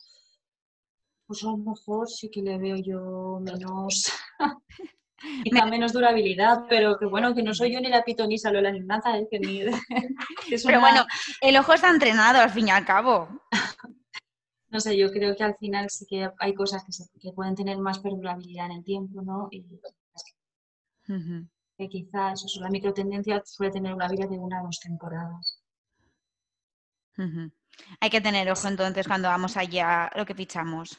[1.27, 4.11] pues a lo mejor sí que le veo yo menos
[5.45, 8.62] Quizá menos durabilidad, pero que bueno, que no soy yo ni la pitonisa, lo de
[8.71, 9.62] la ignaza, es que ni...
[10.64, 11.05] Pero bueno,
[11.41, 13.29] el ojo está entrenado al fin y al cabo.
[14.71, 16.85] No sé, yo creo que al final sí que hay cosas
[17.21, 19.49] que, pueden tener más perdurabilidad en el tiempo, ¿no?
[19.51, 19.64] Y
[21.79, 25.62] que quizás eso, la microtendencia suele tener una vida de una o dos temporadas.
[28.01, 30.99] Hay que tener ojo entonces cuando vamos allá lo que fichamos.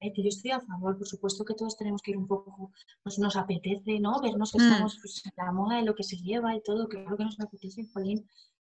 [0.00, 2.70] Eh, que yo estoy a favor, por supuesto que todos tenemos que ir un poco,
[3.02, 4.20] pues nos apetece, ¿no?
[4.20, 4.62] Vernos que mm.
[4.62, 7.40] estamos pues, en la moda de lo que se lleva y todo, claro que nos
[7.40, 8.28] apetece, Jolín,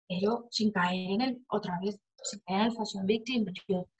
[0.08, 1.98] pero sin caer en el, otra vez,
[2.47, 3.45] en el fashion victim.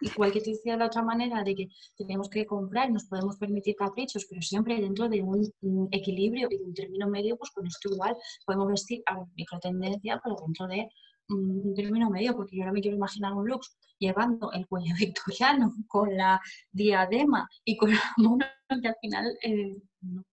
[0.02, 1.68] igual que te decía la otra manera de que
[1.98, 5.44] tenemos que comprar, nos podemos permitir caprichos, pero siempre dentro de un,
[5.92, 8.16] equilibrio y un término medio, pues con esto igual
[8.46, 10.90] podemos vestir a microtendencia, pero dentro de
[11.30, 13.62] un término medio, porque yo ahora me quiero imaginar un look
[14.00, 18.52] llevando el cuello victoriano con la diadema y con la mona
[18.82, 20.24] que al final eh, no.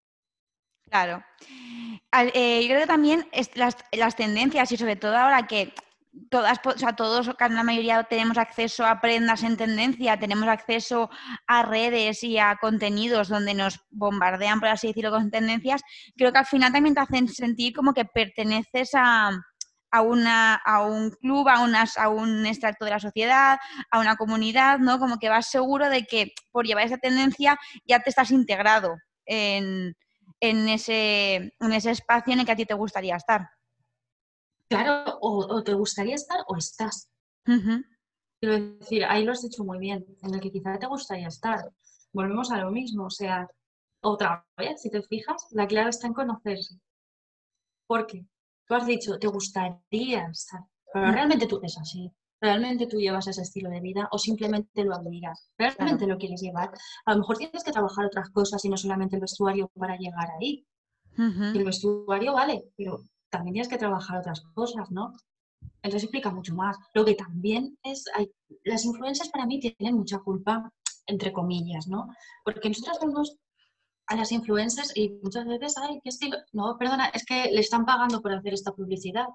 [0.90, 1.22] Claro.
[2.34, 3.24] Eh, yo creo que también
[3.54, 5.72] las, las, tendencias y sobre todo ahora que
[6.28, 11.10] todas, o sea, todos, la mayoría tenemos acceso a prendas en tendencia, tenemos acceso
[11.46, 15.82] a redes y a contenidos donde nos bombardean, por así decirlo, con tendencias,
[16.16, 19.30] creo que al final también te hacen sentir como que perteneces a,
[19.90, 23.58] a, una, a un club, a, unas, a un extracto de la sociedad,
[23.90, 24.98] a una comunidad, ¿no?
[24.98, 28.96] Como que vas seguro de que por llevar esa tendencia ya te estás integrado
[29.26, 29.94] en,
[30.40, 33.48] en, ese, en ese espacio en el que a ti te gustaría estar.
[34.70, 37.10] Claro, o, te gustaría estar o estás.
[37.44, 41.70] Quiero decir, ahí lo has hecho muy bien, en el que quizá te gustaría estar.
[42.12, 43.48] Volvemos a lo mismo, o sea,
[44.00, 46.80] otra vez, si te fijas, la clave está en conocerse.
[47.86, 48.24] ¿Por qué?
[48.70, 50.60] tú has dicho, te gustaría estar,
[50.92, 52.08] pero realmente tú eres así,
[52.40, 56.70] realmente tú llevas ese estilo de vida o simplemente lo admiras, realmente lo quieres llevar.
[57.04, 60.28] A lo mejor tienes que trabajar otras cosas y no solamente el vestuario para llegar
[60.38, 60.64] ahí.
[61.18, 65.14] El vestuario vale, pero también tienes que trabajar otras cosas, ¿no?
[65.82, 66.76] Entonces explica mucho más.
[66.94, 68.30] Lo que también es, hay,
[68.64, 70.72] las influencias para mí tienen mucha culpa
[71.06, 72.08] entre comillas, ¿no?
[72.44, 73.36] Porque nosotros vemos
[74.06, 76.36] a las influencers y muchas veces, ay, qué estilo.
[76.52, 79.26] No, perdona, es que le están pagando por hacer esta publicidad.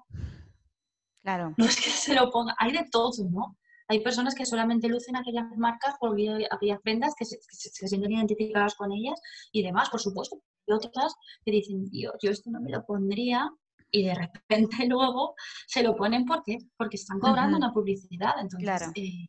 [1.22, 1.54] Claro.
[1.56, 3.56] No es que se lo ponga, hay de todo, ¿no?
[3.88, 6.16] Hay personas que solamente lucen aquellas marcas por
[6.50, 7.38] aquellas prendas que se,
[7.88, 9.20] sienten identificadas con ellas
[9.52, 10.40] y demás, por supuesto.
[10.66, 13.48] Y otras que dicen, Dios, yo esto no me lo pondría
[13.90, 15.34] y de repente luego
[15.66, 18.34] se lo ponen porque porque están cobrando una publicidad.
[18.40, 19.28] Entonces, eh,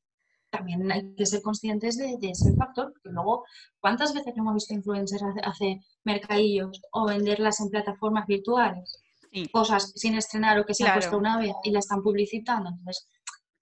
[0.50, 3.44] también hay que ser conscientes de, ese factor, porque luego,
[3.80, 9.04] ¿cuántas veces hemos visto influencers hacer mercadillos o venderlas en plataformas virtuales?
[9.52, 12.70] Cosas sin estrenar o que se ha puesto una vez y la están publicitando.
[12.70, 13.08] Entonces,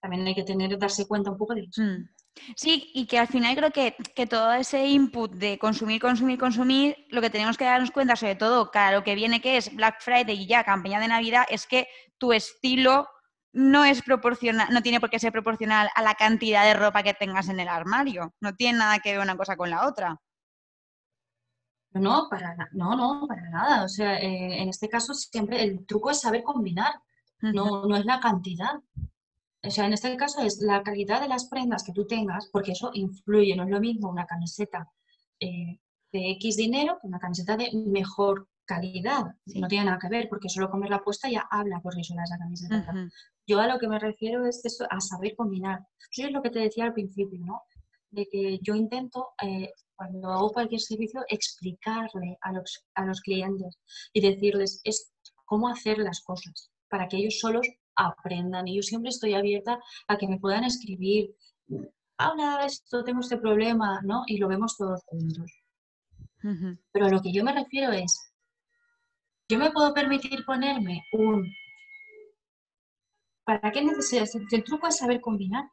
[0.00, 1.82] también hay que tener, darse cuenta un poco de eso.
[1.82, 2.08] Mm.
[2.54, 7.06] Sí, y que al final creo que, que, todo ese input de consumir, consumir, consumir,
[7.10, 10.00] lo que tenemos que darnos cuenta, sobre todo para lo que viene que es Black
[10.00, 13.08] Friday y ya campaña de Navidad, es que tu estilo
[13.52, 17.14] no es proporcional, no tiene por qué ser proporcional a la cantidad de ropa que
[17.14, 18.34] tengas en el armario.
[18.40, 20.20] No tiene nada que ver una cosa con la otra.
[21.92, 23.84] No, para no, no, para nada.
[23.84, 27.00] O sea, eh, en este caso siempre el truco es saber combinar,
[27.40, 28.74] no, no es la cantidad.
[29.66, 32.72] O sea, en este caso es la calidad de las prendas que tú tengas, porque
[32.72, 34.90] eso influye, no es lo mismo una camiseta
[35.40, 35.80] eh,
[36.12, 39.24] de X dinero que una camiseta de mejor calidad.
[39.46, 42.22] No tiene nada que ver, porque solo comer la puesta ya habla por eso de
[42.22, 43.08] esa camiseta.
[43.46, 45.86] Yo a lo que me refiero es eso, a saber combinar.
[46.10, 47.62] Eso es lo que te decía al principio, ¿no?
[48.10, 53.78] De que yo intento, eh, cuando hago cualquier servicio, explicarle a los, a los clientes
[54.12, 55.12] y decirles es
[55.44, 57.66] cómo hacer las cosas para que ellos solos
[57.96, 58.68] aprendan.
[58.68, 61.34] Y yo siempre estoy abierta a que me puedan escribir,
[62.18, 64.24] habla esto, tengo este problema, ¿no?
[64.26, 65.50] Y lo vemos todos juntos.
[66.92, 68.32] Pero a lo que yo me refiero es,
[69.48, 71.44] yo me puedo permitir ponerme un...
[73.44, 74.32] ¿Para qué necesitas?
[74.50, 75.64] El truco es saber combinar.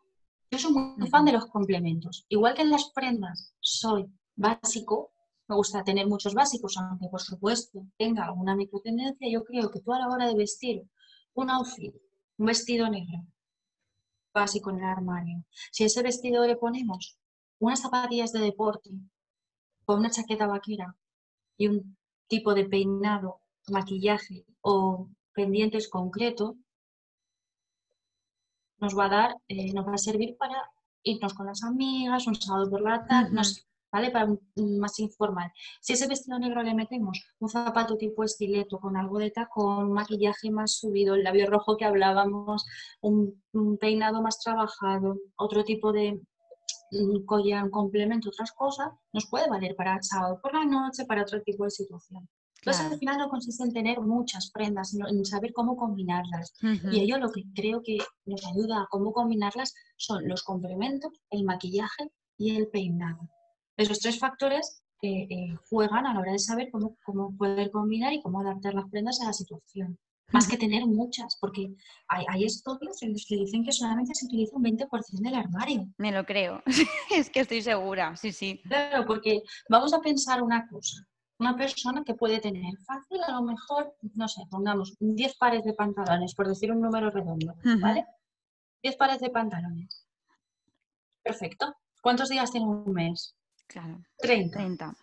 [0.51, 2.26] Yo soy muy fan de los complementos.
[2.30, 4.05] Igual que en las prendas soy
[4.36, 5.11] básico,
[5.47, 9.93] me gusta tener muchos básicos, aunque por supuesto tenga alguna microtendencia, yo creo que tú
[9.93, 10.84] a la hora de vestir
[11.34, 11.93] un outfit,
[12.43, 13.25] un vestido negro,
[14.33, 17.17] básico en el armario, si a ese vestido le ponemos
[17.59, 18.89] unas zapatillas de deporte
[19.85, 20.93] con una chaqueta vaquera
[21.57, 23.39] y un tipo de peinado
[23.69, 26.55] maquillaje o pendientes concretos,
[28.81, 30.69] nos va a dar, eh, nos va a servir para
[31.01, 33.31] irnos con las amigas, un sábado por la tarde,
[33.93, 34.09] ¿vale?
[34.09, 35.51] Para un, más informal.
[35.79, 40.49] Si ese vestido negro le metemos un zapato tipo estileto con algo de tacón, maquillaje
[40.49, 42.65] más subido, el labio rojo que hablábamos,
[43.01, 43.39] un,
[43.79, 46.19] peinado más trabajado, otro tipo de
[47.25, 51.41] collar, un complemento, otras cosas, nos puede valer para sábado por la noche, para otro
[51.43, 52.27] tipo de situación.
[52.57, 56.53] Entonces, al final no consiste en tener muchas prendas, sino en saber cómo combinarlas.
[56.91, 61.43] Y ello lo que creo que nos ayuda a cómo combinarlas son los complementos, el
[61.43, 63.29] maquillaje y el peinado.
[63.78, 68.13] Esos tres factores que eh, juegan a la hora de saber cómo, cómo poder combinar
[68.13, 69.97] y cómo adaptar las prendas a la situación.
[70.32, 71.76] Más que tener muchas, porque
[72.07, 74.88] hay, hay, estudios en los que dicen que solamente se utiliza un 20%
[75.19, 75.88] del armario.
[75.97, 76.63] Me lo creo,
[77.13, 78.59] es que estoy segura, sí, sí.
[78.63, 81.05] Claro, porque vamos a pensar una cosa
[81.43, 85.74] una persona que puede tener fácil, a lo mejor, no sé, pongamos 10 pares de
[85.74, 88.05] pantalones, por decir un número redondo, ¿vale?
[88.82, 90.07] 10 pares de pantalones.
[91.21, 91.76] Perfecto.
[92.01, 93.36] ¿Cuántos días tiene un mes?
[93.74, 94.05] Claro.
[94.19, 94.55] 30.
[94.55, 94.95] 30.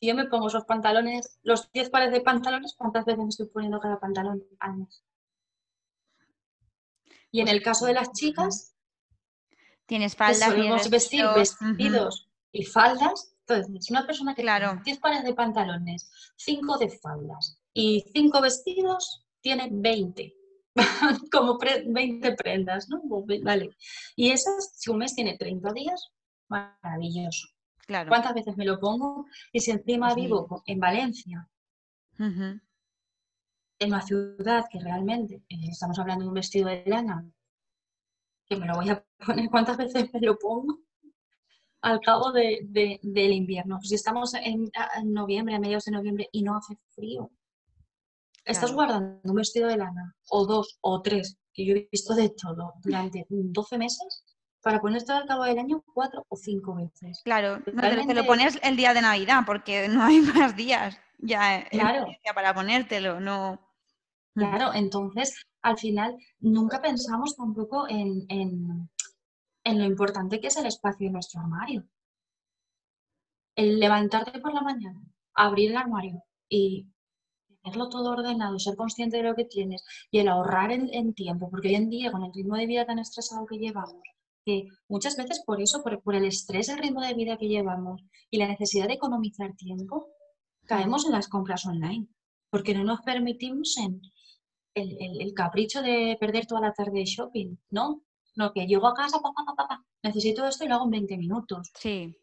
[0.00, 3.46] Si yo me pongo esos pantalones, los 10 pares de pantalones, ¿cuántas veces me estoy
[3.46, 5.04] poniendo cada pantalón al mes?
[7.30, 8.74] Y en pues el caso de las chicas,
[9.86, 10.48] tienes faldas.
[10.48, 14.68] Podemos vestir vestidos y faldas entonces, una persona que claro.
[14.68, 20.34] tiene 10 pares de pantalones, 5 de faldas y 5 vestidos, tiene 20.
[21.32, 23.00] Como 20 prendas, ¿no?
[23.42, 23.70] Vale.
[24.16, 26.10] Y esas, si un mes tiene 30 días,
[26.48, 27.48] maravilloso.
[27.88, 28.10] Claro.
[28.10, 29.24] ¿Cuántas veces me lo pongo?
[29.50, 31.48] Y si encima pues vivo en Valencia,
[32.18, 32.60] en
[33.80, 37.26] una ciudad que realmente eh, estamos hablando de un vestido de lana,
[38.46, 40.80] que me lo voy a poner, ¿cuántas veces me lo pongo?
[41.80, 42.58] al cabo de,
[43.02, 43.78] del invierno.
[43.82, 44.70] Si estamos en,
[45.04, 47.30] noviembre, a mediados de noviembre, y no hace frío,
[48.44, 52.30] estás guardando un vestido de lana, o dos, o tres, que yo he visto de
[52.30, 54.24] todo, durante 12 meses,
[54.62, 57.20] para ponerte al cabo del año cuatro o cinco veces.
[57.24, 62.06] Claro, te lo pones el día de Navidad, porque no hay más días ya claro.
[62.34, 63.60] para ponértelo, no.
[64.34, 68.26] Claro, entonces al final nunca pensamos tampoco en
[69.68, 71.84] en lo importante que es el espacio en nuestro armario.
[73.54, 75.00] El levantarte por la mañana,
[75.34, 76.88] abrir el armario y
[77.62, 81.68] tenerlo todo ordenado, ser consciente de lo que tienes y el ahorrar en, tiempo, porque
[81.68, 84.00] hoy en día con el ritmo de vida tan estresado que llevamos,
[84.48, 88.38] que muchas veces por eso, por, el estrés, el ritmo de vida que llevamos y
[88.38, 90.08] la necesidad de economizar tiempo,
[90.64, 92.08] caemos en las compras online,
[92.48, 94.00] porque no nos permitimos en
[94.74, 98.02] el, capricho de perder toda la tarde de shopping, ¿no?
[98.36, 101.70] No, que llego a casa, papá, papá, necesito esto y lo hago en 20 minutos.
[101.74, 102.16] Sí.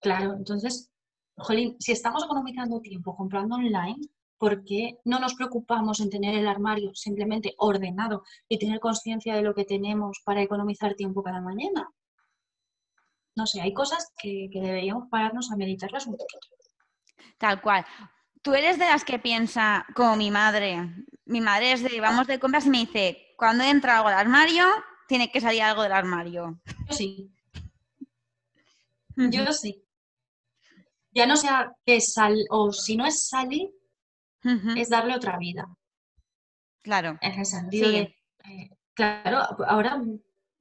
[0.00, 0.90] Claro, entonces,
[1.36, 4.00] jolín, si estamos economizando tiempo comprando online,
[4.44, 9.40] ¿por qué no nos preocupamos en tener el armario simplemente ordenado y tener conciencia de
[9.40, 11.88] lo que tenemos para economizar tiempo cada mañana?
[13.34, 16.46] No sé, hay cosas que, deberíamos pararnos a meditarlas un poquito.
[17.38, 17.86] Tal cual.
[18.42, 22.38] Tú eres de las que piensa, como mi madre, mi madre es de, vamos de
[22.38, 24.66] compras y me dice, cuando entra algo al armario,
[25.08, 26.60] tiene que salir algo del armario.
[26.90, 27.32] Sí.
[29.16, 29.84] Yo sí
[31.14, 33.70] ya no sea que sal, o si no es salir,
[34.76, 35.66] es darle otra vida.
[36.82, 37.18] Claro.
[37.20, 40.02] En ese sentido eh, claro, ahora,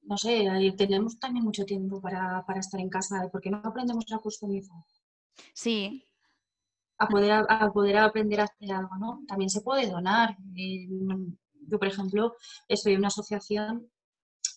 [0.04, 0.46] no sé,
[0.78, 4.78] tenemos también mucho tiempo para, estar en casa, porque no aprendemos a customizar.
[5.54, 6.08] Sí.
[6.98, 9.22] A poder, a, poder aprender a hacer algo, ¿no?
[9.28, 10.38] También se puede donar.
[10.56, 10.88] Eh,
[11.68, 12.36] yo, por ejemplo,
[12.68, 13.92] estoy en una asociación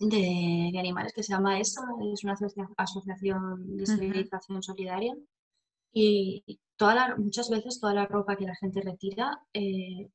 [0.00, 2.36] de, animales que se llama ESA, es una
[2.76, 5.16] asociación de esterilización solidaria
[5.98, 10.10] y toda la, muchas veces toda la ropa que la gente retira, eh,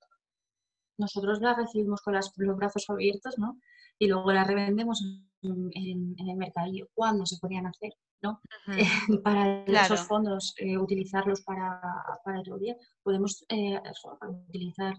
[0.98, 3.60] nosotros la recibimos con los brazos abiertos, ¿no?
[3.98, 5.04] Y luego la revendemos
[5.42, 8.42] en, el mercadillo cuando se podían hacer, ¿no?
[9.24, 11.82] para esos fondos, eh, utilizarlos para,
[12.24, 12.76] para el día.
[13.02, 13.82] Podemos eh,
[14.48, 14.96] utilizar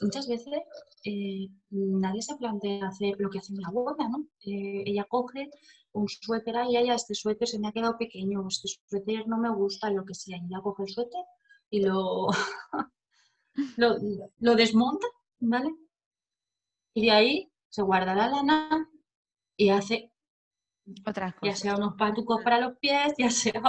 [0.00, 0.54] muchas veces
[1.04, 4.26] eh, nadie se plantea hacer lo que hace mi abuela, ¿no?
[4.44, 5.50] Eh, ella coge
[5.92, 9.50] un suéter, y ella, este suéter se me ha quedado pequeño, este suéter no me
[9.50, 11.24] gusta, lo que sea, y ella coge el suéter
[11.70, 12.28] y lo,
[14.38, 15.06] lo, desmonta,
[15.40, 15.74] ¿vale?
[16.94, 18.88] Y de ahí se guarda la lana
[19.56, 20.12] y hace
[21.06, 21.42] otras cosas.
[21.42, 23.62] Ya sea unos patucos para los pies, ya sea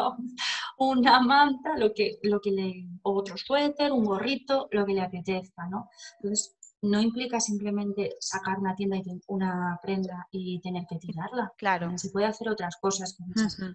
[0.78, 5.68] una manta, lo que, lo que le, otro suéter, un gorrito, lo que le apetezca,
[5.68, 5.90] ¿no?
[6.20, 11.52] Entonces, no implica simplemente sacar una tienda y una prenda y tener que tirarla.
[11.58, 11.98] Claro.
[11.98, 13.18] Se puede hacer otras cosas,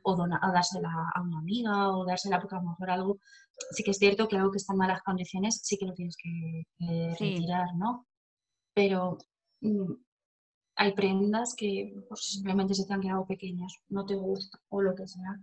[0.03, 0.17] o,
[0.53, 3.19] dársela a una amiga, o dársela porque a lo mejor algo,
[3.73, 6.17] sí que es cierto que algo que está en malas condiciones sí que lo tienes
[6.17, 6.65] que,
[7.19, 8.07] retirar, ¿no?
[8.75, 9.19] Pero
[9.61, 9.93] mm,
[10.77, 14.95] hay prendas que pues, simplemente se te han quedado pequeñas, no te gusta o lo
[14.95, 15.39] que sea.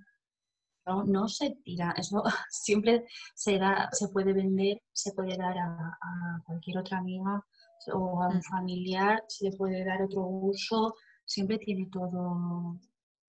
[0.90, 6.42] No, no se tira, eso siempre se, da, se puede vender, se puede dar a,
[6.46, 7.46] cualquier otra amiga
[7.94, 8.42] o a un mm.
[8.42, 12.80] familiar, se le puede dar otro uso, siempre tiene todo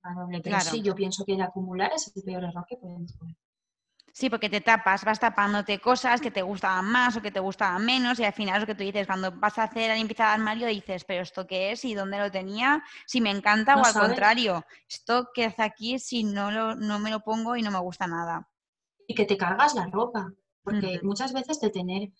[0.02, 0.40] a doble.
[0.42, 3.36] Pero sí, yo pienso que el acumular es el peor error que podemos poner.
[4.12, 7.84] Sí, porque te tapas, vas tapándote cosas que te gustaban más o que te gustaban
[7.84, 10.24] menos y al final es lo que tú dices, cuando vas a hacer la limpieza
[10.24, 11.84] de armario dices, pero ¿esto qué es?
[11.84, 12.82] ¿Y dónde lo tenía?
[13.06, 17.10] Si me encanta o al contrario, ¿esto qué hace aquí si no, lo, no me
[17.10, 18.48] lo pongo y no me gusta nada?
[19.06, 20.32] Y que te cargas la ropa,
[20.62, 22.10] porque muchas veces de tener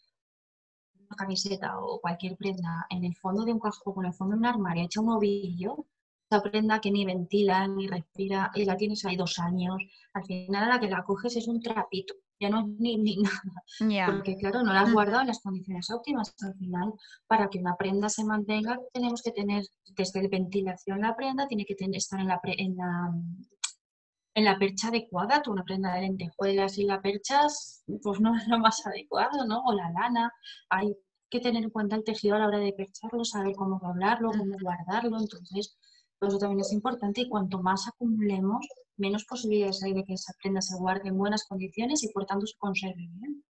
[0.95, 4.41] una camiseta o cualquier prenda en el fondo de un cajón, en el fondo de
[4.41, 5.87] un armario, hecho un ovillo,
[6.31, 9.77] esa prenda que ni ventila, ni respira, y la tienes ahí dos años,
[10.13, 13.17] al final a la que la coges es un trapito, ya no es ni, ni
[13.23, 14.13] nada.
[14.13, 16.35] Porque claro, no la has guardado en las condiciones óptimas.
[16.43, 16.93] Al final,
[17.27, 19.65] para que una prenda se mantenga, tenemos que tener
[19.97, 23.13] desde ventilación la prenda, tiene que tener, estar en la, en la
[24.33, 27.41] en la percha adecuada, tú una prenda de lentejuelas y la percha
[28.01, 29.61] pues no es lo más adecuado, ¿no?
[29.65, 30.33] O la lana,
[30.69, 30.97] hay
[31.29, 34.57] que tener en cuenta el tejido a la hora de percharlo, saber cómo doblarlo, cómo
[34.63, 35.77] guardarlo, entonces
[36.29, 38.67] eso también es importante y cuanto más acumulemos,
[38.97, 42.47] menos posibilidades hay de que esa prenda se guarde en buenas condiciones y por tanto
[42.47, 43.45] se conserve bien.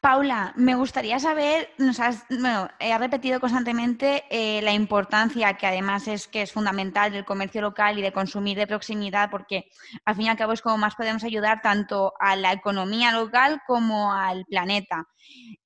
[0.00, 6.06] Paula, me gustaría saber, nos has, bueno, he repetido constantemente eh, la importancia que además
[6.06, 9.68] es que es fundamental del comercio local y de consumir de proximidad, porque
[10.04, 13.60] al fin y al cabo es como más podemos ayudar tanto a la economía local
[13.66, 15.08] como al planeta.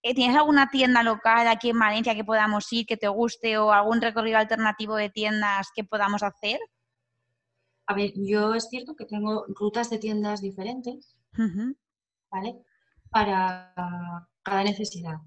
[0.02, 3.70] Eh, ¿Tienes alguna tienda local aquí en Valencia que podamos ir, que te guste, o
[3.70, 6.58] algún recorrido alternativo de tiendas que podamos hacer?
[7.86, 11.14] A ver, yo es cierto que tengo rutas de tiendas diferentes,
[12.30, 12.62] ¿vale?
[13.12, 15.18] Para cada necesidad.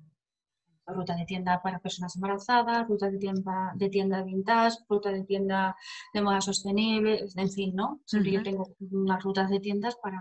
[0.88, 5.76] Ruta de tienda para personas embarazadas, ruta de tienda de tienda vintage, ruta de tienda
[6.14, 8.02] de moda sostenible, en fin, ¿no?
[8.06, 10.20] Siempre yo tengo unas rutas de tiendas para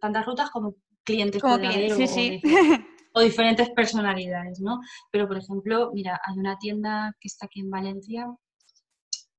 [0.00, 0.74] tantas rutas como
[1.04, 2.40] clientes como sí,
[3.14, 4.80] o, diferentes personalidades, ¿no?
[5.12, 8.26] Pero por ejemplo, mira, hay una tienda que está aquí en Valencia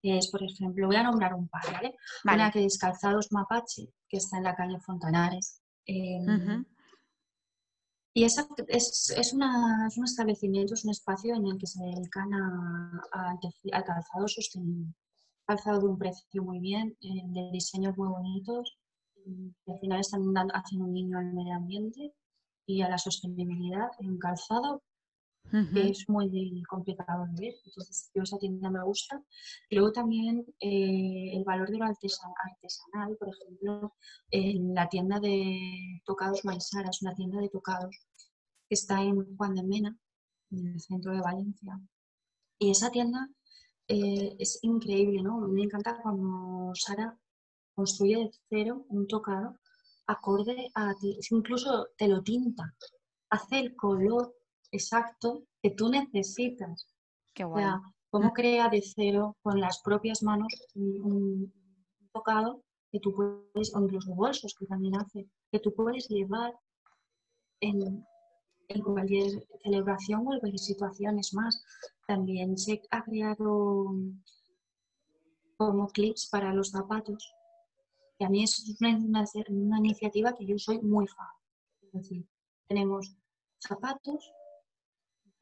[0.01, 1.95] que es, por ejemplo, voy a nombrar un par, ¿vale?
[2.24, 5.63] Una que es Calzados Mapache, que está en la calle Fontanares.
[8.18, 8.38] Y es,
[8.70, 14.26] es, una, es, un establecimiento, es un espacio en el que se dedican al calzado
[14.30, 14.93] sostenible.
[15.45, 18.80] Calzado de un precio muy bien, eh, de diseños muy bonitos.
[19.26, 22.13] Y al final están haciendo un niño al medio ambiente
[22.66, 24.82] y a la sostenibilidad en calzado
[25.52, 27.54] es muy complicado de ver.
[27.66, 29.24] Entonces, yo esa tienda me gusta.
[29.70, 33.93] Luego también eh, el valor de lo artesanal, por ejemplo,
[34.32, 37.96] en la tienda de tocados Maisara, es una tienda de tocados
[38.68, 39.98] que está en Juan de Mena,
[40.52, 41.80] en el centro de Valencia.
[42.60, 43.30] Y esa tienda
[43.88, 45.39] eh, es increíble, ¿no?
[45.48, 47.18] Me encanta cuando Sara
[47.76, 49.58] construye de cero un tocado
[50.08, 52.74] acorde a ti, incluso te lo tinta,
[53.30, 54.36] hace el color
[54.72, 56.88] exacto que tú necesitas.
[57.34, 57.93] Qué bueno.
[58.09, 61.51] cómo crea de cero con las propias manos un,
[62.13, 66.53] tocado que tú puedes, o incluso bolsos que también hace, que tú puedes llevar
[67.59, 68.05] en,
[68.84, 71.20] cualquier celebración o en cualquier situación.
[71.20, 71.61] Es más,
[72.07, 73.93] también se ha creado
[75.57, 77.34] como clips para los zapatos.
[78.18, 81.28] Y a mí es una, una iniciativa que yo soy muy fan.
[81.82, 82.26] Es decir,
[82.68, 83.18] tenemos
[83.59, 84.32] zapatos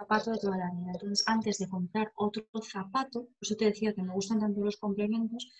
[0.03, 0.91] zapato de toda la vida.
[0.93, 4.77] Entonces, antes de comprar otro zapato, por eso te decía que me gustan tanto los
[4.77, 5.51] complementos,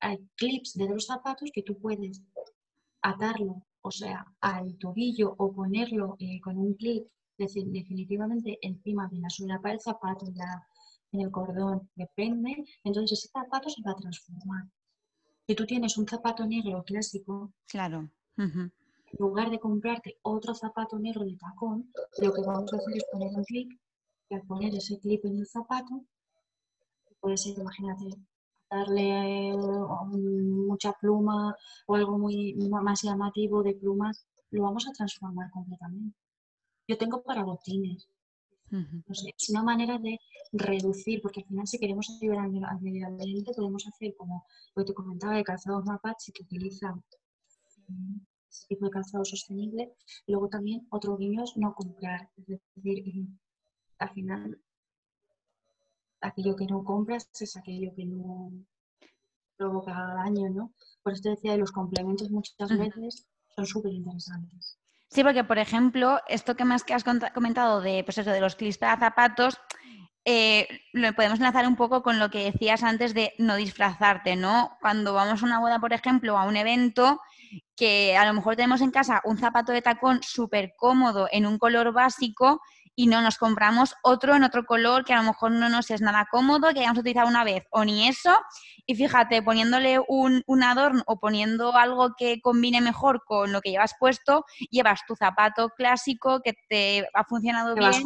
[0.00, 2.22] hay clips de los zapatos que tú puedes
[3.02, 9.30] atarlo, o sea, al tobillo o ponerlo eh, con un clip definitivamente encima de la
[9.30, 10.26] suela para el zapato,
[11.12, 14.64] en el cordón, depende, entonces ese zapato se va a transformar.
[15.46, 18.08] Si tú tienes un zapato negro clásico, claro.
[18.38, 18.72] en
[19.18, 23.30] lugar de comprarte otro zapato negro de tacón, lo que vamos a hacer es poner
[23.34, 23.44] un
[24.28, 26.04] clip al poner ese clip en el zapato,
[27.20, 28.04] puede ser, imagínate,
[28.70, 31.54] darle eh, mucha pluma
[31.86, 36.16] o algo muy más llamativo de plumas, lo vamos a transformar completamente.
[36.88, 38.08] Yo tengo para botines.
[39.38, 40.18] es una manera de
[40.52, 44.44] reducir, porque al final si queremos ayudar al medio ambiente podemos hacer como
[44.74, 47.02] lo que te comentaba de calzados Mapache que utilizan
[47.88, 48.18] mm,
[48.50, 49.94] ese tipo de calzado sostenible.
[50.26, 53.28] Luego también otro guiño es no comprar, es decir,
[53.98, 54.58] al final
[56.20, 58.50] aquello que no compras es aquello que no
[59.56, 60.72] provoca daño, ¿no?
[61.02, 64.78] Por eso te decía de los complementos muchas veces son súper interesantes.
[65.10, 68.56] Sí, porque por ejemplo, esto que más que has comentado de, pues eso, de los
[68.56, 69.60] para zapatos,
[70.24, 74.76] eh, lo podemos enlazar un poco con lo que decías antes de no disfrazarte, ¿no?
[74.80, 77.20] Cuando vamos a una boda, por ejemplo, a un evento,
[77.76, 81.58] que a lo mejor tenemos en casa un zapato de tacón súper cómodo en un
[81.58, 82.60] color básico
[82.96, 86.00] y no nos compramos otro en otro color que a lo mejor no nos es
[86.00, 88.36] nada cómodo, que hayamos utilizado una vez o ni eso.
[88.86, 93.70] Y fíjate, poniéndole un, un adorno o poniendo algo que combine mejor con lo que
[93.70, 98.04] llevas puesto, llevas tu zapato clásico que te ha funcionado bien.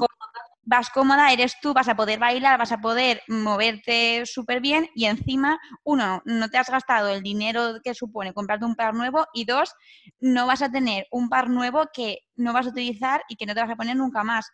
[0.70, 5.06] Vas cómoda, eres tú, vas a poder bailar, vas a poder moverte súper bien y
[5.06, 9.46] encima, uno, no te has gastado el dinero que supone comprarte un par nuevo y
[9.46, 9.74] dos,
[10.20, 13.54] no vas a tener un par nuevo que no vas a utilizar y que no
[13.54, 14.50] te vas a poner nunca más.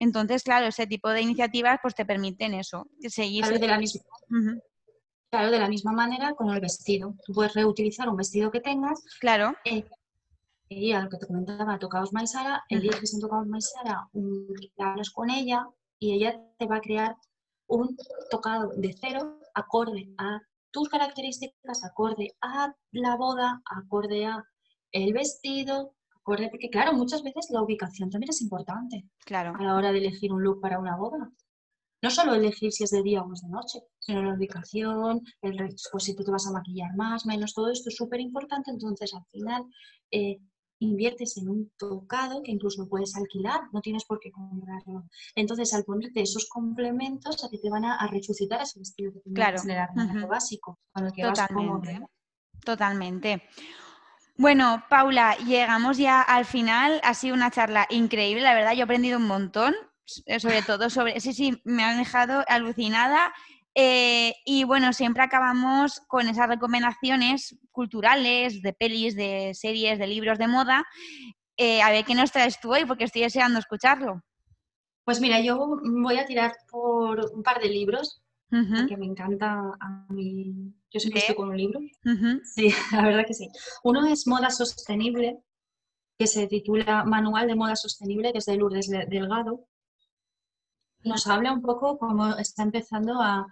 [0.00, 3.44] Entonces, claro, ese tipo de iniciativas pues te permiten eso, seguir.
[3.44, 4.02] Claro, de la misma,
[5.30, 7.14] claro, de la misma manera con el vestido.
[7.24, 9.02] Tú puedes reutilizar un vestido que tengas.
[9.20, 9.54] Claro.
[9.64, 9.84] Eh,
[10.70, 14.08] y a lo que te comentaba, tocaos Maisara, eliges en Tocaos Maisara,
[14.78, 17.16] hablas con ella y ella te va a crear
[17.66, 17.96] un
[18.30, 20.40] tocado de cero acorde a
[20.70, 24.44] tus características, acorde a la boda, acorde a
[24.92, 25.94] el vestido,
[26.24, 29.54] porque claro, muchas veces la ubicación también es importante claro.
[29.58, 31.30] a la hora de elegir un look para una boda.
[32.02, 35.76] No solo elegir si es de día o es de noche, sino la ubicación, el,
[35.92, 38.70] pues si tú te vas a maquillar más, menos, todo esto es súper importante.
[38.70, 39.64] Entonces, al final,
[40.10, 40.38] eh,
[40.78, 45.04] inviertes en un tocado que incluso puedes alquilar, no tienes por qué comprarlo.
[45.34, 49.62] Entonces, al ponerte esos complementos, a ti te van a, resucitar ese vestido que tienes
[49.62, 49.92] claro.
[49.94, 52.00] en básico, con el que Totalmente.
[52.00, 52.10] vas
[52.64, 53.42] Totalmente.
[54.40, 56.98] Bueno, Paula, llegamos ya al final.
[57.04, 58.72] Ha sido una charla increíble, la verdad.
[58.72, 59.74] Yo he aprendido un montón,
[60.24, 61.20] eh, sobre todo sobre.
[61.20, 63.34] Sí, sí, me han dejado alucinada.
[63.74, 70.38] Eh, y bueno, siempre acabamos con esas recomendaciones culturales, de pelis, de series, de libros
[70.38, 70.86] de moda.
[71.58, 74.22] Eh, a ver qué nos traes tú hoy, porque estoy deseando escucharlo.
[75.04, 80.06] Pues mira, yo voy a tirar por un par de libros que me encanta a
[80.10, 80.74] mí.
[80.90, 81.80] Yo siempre estoy con un libro.
[82.44, 83.48] Sí, la verdad que sí.
[83.84, 85.42] Uno es Moda Sostenible,
[86.18, 89.66] que se titula Manual de Moda Sostenible, desde Lourdes Delgado.
[91.04, 93.46] Nos habla un poco cómo está empezando a,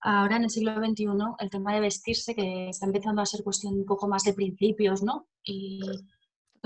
[0.00, 1.06] ahora en el siglo XXI,
[1.40, 5.02] el tema de vestirse, que está empezando a ser cuestión un poco más de principios,
[5.02, 5.26] ¿no?
[5.42, 5.80] Y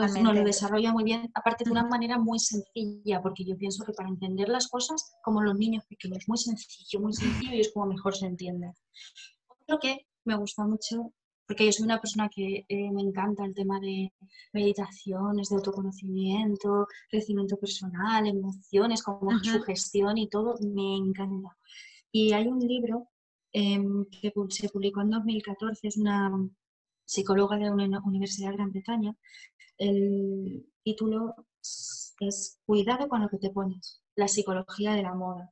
[0.01, 3.84] Entonces nos lo desarrolla muy bien, aparte de una manera muy sencilla, porque yo pienso
[3.84, 7.72] que para entender las cosas, como los niños pequeños, muy sencillo, muy sencillo y es
[7.72, 8.72] como mejor se entiende.
[9.46, 11.12] Otro que me gusta mucho,
[11.46, 14.12] porque yo soy una persona que eh, me encanta el tema de
[14.53, 21.57] meditaciones, de autoconocimiento, crecimiento personal, emociones, como su gestión y todo, me encanta.
[22.11, 23.09] Y hay un libro
[23.53, 26.30] em, que se publicó en 2014, es una
[27.11, 29.16] psicóloga de una universidad de Gran Bretaña.
[29.78, 35.50] El título es Cuidado con lo que te pones, la psicología de la moda.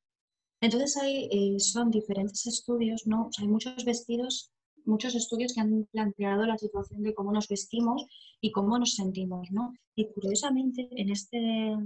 [0.60, 3.30] Entonces hay, eh, son diferentes estudios, ¿no?
[3.38, 4.52] hay muchos vestidos,
[4.84, 8.06] muchos estudios que han planteado la situación de cómo nos vestimos
[8.40, 9.74] y cómo nos sentimos, ¿no?
[9.94, 11.76] Y curiosamente en este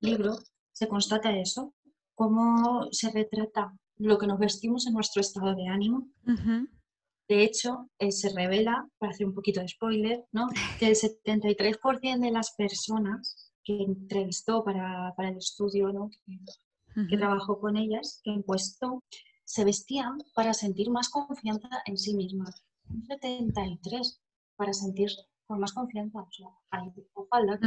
[0.00, 0.38] libro
[0.72, 1.72] se constata eso,
[2.14, 6.08] cómo se retrata lo que nos vestimos en nuestro estado de ánimo.
[7.28, 10.48] De hecho, eh, se revela, para hacer un poquito de spoiler, ¿no?
[10.78, 16.10] que el 73% de las personas que entrevistó para, para el estudio, ¿no?
[17.08, 19.04] que, trabajó con ellas, que encuestó,
[19.44, 22.64] se vestían para sentir más confianza en sí mismas.
[22.88, 24.18] Un 73%
[24.56, 25.10] para sentir
[25.46, 26.48] con más confianza, o sea,
[27.30, 27.60] falda.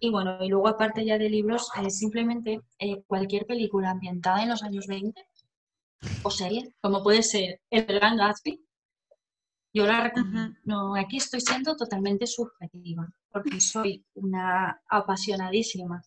[0.00, 4.48] Y bueno, y luego aparte ya de libros, eh, simplemente eh, cualquier película ambientada en
[4.48, 5.24] los años 20
[6.24, 8.60] o serie, como puede ser El Gran Gatsby,
[9.72, 10.56] yo la recomiendo.
[10.64, 16.02] No, aquí estoy siendo totalmente subjetiva, porque soy una apasionadísima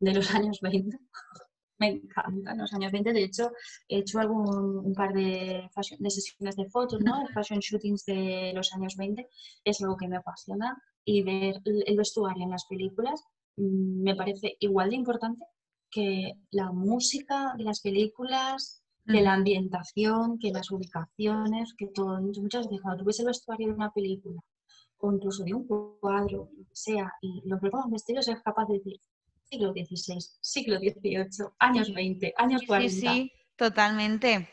[0.00, 0.98] de los años 20.
[1.78, 3.12] Me encantan los años 20.
[3.12, 3.50] De hecho,
[3.88, 7.26] he hecho algún, un par de, de sesiones de fotos, ¿no?
[7.34, 9.28] Fashion shootings de los años 20.
[9.62, 10.82] Es algo que me apasiona.
[11.04, 13.22] Y ver el vestuario en las películas
[13.56, 15.44] mm, me parece igual de importante
[15.90, 22.20] que la música de las películas, que la ambientación, que las ubicaciones, que todo.
[22.20, 24.40] Muchas veces cuando tú ves el vestuario de una película
[24.98, 28.78] o incluso de un cuadro, lo que sea, y los propios vestidos es capaz de
[28.78, 29.00] decir
[29.44, 32.92] siglo XVI, siglo XVIII, años 20, años 40.
[32.92, 34.48] Sí, sí, totalmente.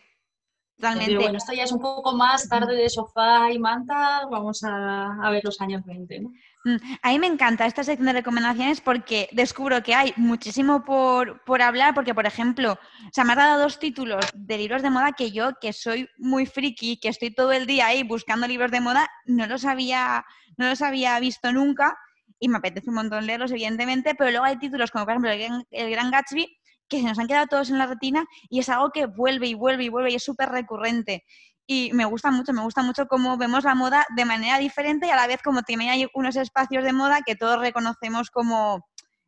[0.76, 1.12] Totalmente.
[1.12, 5.18] Pero bueno, esto ya es un poco más tarde de sofá y manta, vamos a,
[5.24, 6.20] a ver los años 20.
[6.20, 6.32] ¿no?
[6.66, 11.62] Mm, a mí me encanta esta sección de recomendaciones porque descubro que hay muchísimo por,
[11.62, 12.80] hablar, porque por ejemplo,
[13.12, 16.46] se me ha dado dos títulos de libros de moda que yo, que soy muy
[16.46, 20.26] friki, que estoy todo el día ahí buscando libros de moda, no los había,
[20.58, 21.98] no los había visto nunca
[22.40, 25.66] y me apetece un montón leerlos, evidentemente, pero luego hay títulos como por ejemplo El,
[25.70, 26.48] el Gran Gatsby,
[26.88, 29.54] que se nos han quedado todos en la retina y es algo que vuelve y
[29.54, 31.26] vuelve y vuelve y es súper recurrente
[31.66, 35.10] y me gusta mucho, me gusta mucho cómo vemos la moda de manera diferente y
[35.10, 38.86] a la vez como tiene hay unos espacios de moda que todos reconocemos como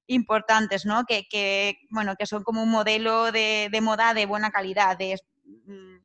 [0.07, 1.03] importantes, ¿no?
[1.05, 5.97] Que, bueno, que son como un modelo de, moda de buena calidad, de, mm,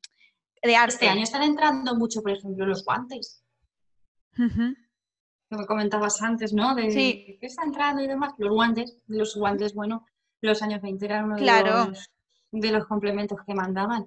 [0.63, 0.95] de arte.
[0.95, 3.43] Este año están entrando mucho, por ejemplo, los guantes.
[4.37, 6.75] Que me comentabas antes, ¿no?
[6.75, 7.37] De sí.
[7.41, 8.35] qué está entrando y demás.
[8.39, 10.07] Los guantes, los guantes, bueno,
[10.41, 11.85] los años 20 eran uno claro.
[11.85, 12.11] de los
[12.53, 14.07] de los complementos que mandaban.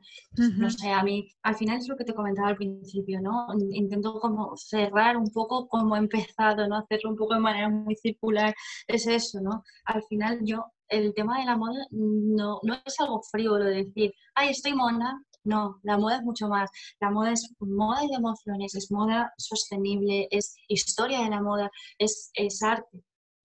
[0.57, 3.47] No sé, a mí al final es lo que te comentaba al principio, ¿no?
[3.71, 6.77] Intento como cerrar un poco como he empezado, ¿no?
[6.77, 8.53] Hacerlo un poco de manera muy circular.
[8.87, 9.63] Es eso, ¿no?
[9.85, 14.13] Al final yo, el tema de la moda no, no es algo frívolo de decir,
[14.35, 15.23] ay, estoy mona.
[15.45, 16.69] No, la moda es mucho más.
[17.01, 21.69] La moda es moda y de emociones, es moda sostenible, es historia de la moda,
[21.97, 23.03] es, es arte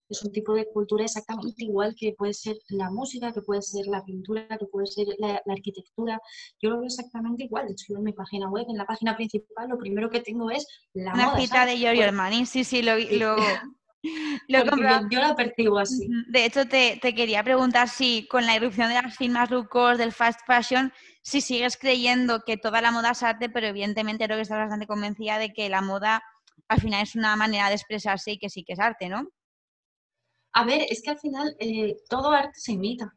[0.09, 3.85] es un tipo de cultura exactamente igual que puede ser la música, que puede ser
[3.85, 6.19] la pintura, que puede ser la, arquitectura.
[6.61, 7.67] Yo lo veo exactamente igual.
[7.67, 10.65] De hecho, en mi página web, en la página principal, lo primero que tengo es
[10.93, 13.37] la Una cita de Giorgio Armani, sí, sí, lo, lo,
[14.47, 16.09] lo yo, la percibo así.
[16.29, 20.39] De hecho, te, quería preguntar si con la irrupción de las firmas low del fast
[20.47, 20.91] fashion,
[21.21, 24.87] si sigues creyendo que toda la moda es arte, pero evidentemente creo que estás bastante
[24.87, 26.23] convencida de que la moda
[26.67, 29.27] al final es una manera de expresarse y que sí que es arte, ¿no?
[30.53, 33.13] A ver, es que al final eh, todo arte se imita.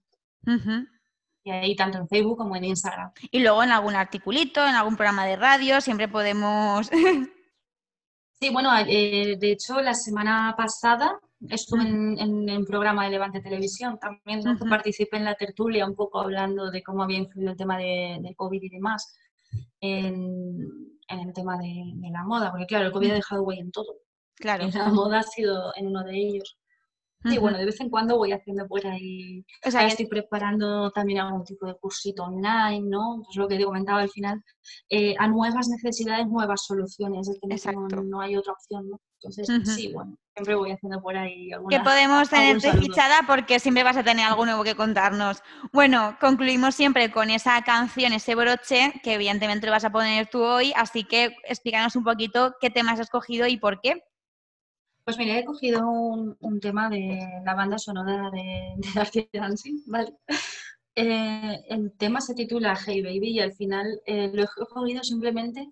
[1.43, 3.11] Y ahí tanto en Facebook como en Instagram.
[3.31, 6.87] Y luego en algún articulito, en algún programa de radio, siempre podemos...
[8.39, 11.19] sí, bueno, eh, de hecho la semana pasada
[11.49, 16.69] estuve en, el programa de Levante Televisión también, participé en la tertulia un poco hablando
[16.69, 19.15] de cómo había influido el tema de, del COVID y demás
[19.81, 20.59] en,
[21.07, 23.95] el tema de, la moda, porque claro, el COVID ha dejado huella en todo.
[24.35, 24.67] Claro.
[24.67, 26.57] Y la moda ha sido en uno de ellos.
[27.31, 29.43] Y bueno, de vez en cuando voy haciendo por ahí.
[29.65, 33.23] O sea, estoy preparando también algún tipo de cursito online, ¿no?
[33.29, 34.43] Es lo que te comentaba al final.
[34.89, 37.27] Eh, a nuevas necesidades, nuevas soluciones.
[37.27, 38.99] Es que no, hay otra opción, ¿no?
[39.19, 43.83] Entonces, sí, bueno, siempre voy haciendo por ahí alguna, Que podemos tenerte fichada porque siempre
[43.83, 45.41] vas a tener algo nuevo que contarnos.
[45.73, 50.43] Bueno, concluimos siempre con esa canción, ese broche, que evidentemente lo vas a poner tú
[50.43, 54.03] hoy, así que explícanos un poquito qué tema has escogido y por qué.
[55.07, 60.13] Pues mira, he cogido un, tema de la banda sonora de, de Darcy Dancing, ¿vale?
[60.95, 65.71] Eh, el tema se titula Hey Baby y al final eh, lo he cogido simplemente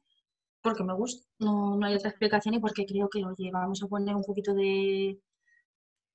[0.62, 3.88] porque me gusta, no, no hay otra explicación y porque creo que, oye, vamos a
[3.88, 5.20] poner un poquito de,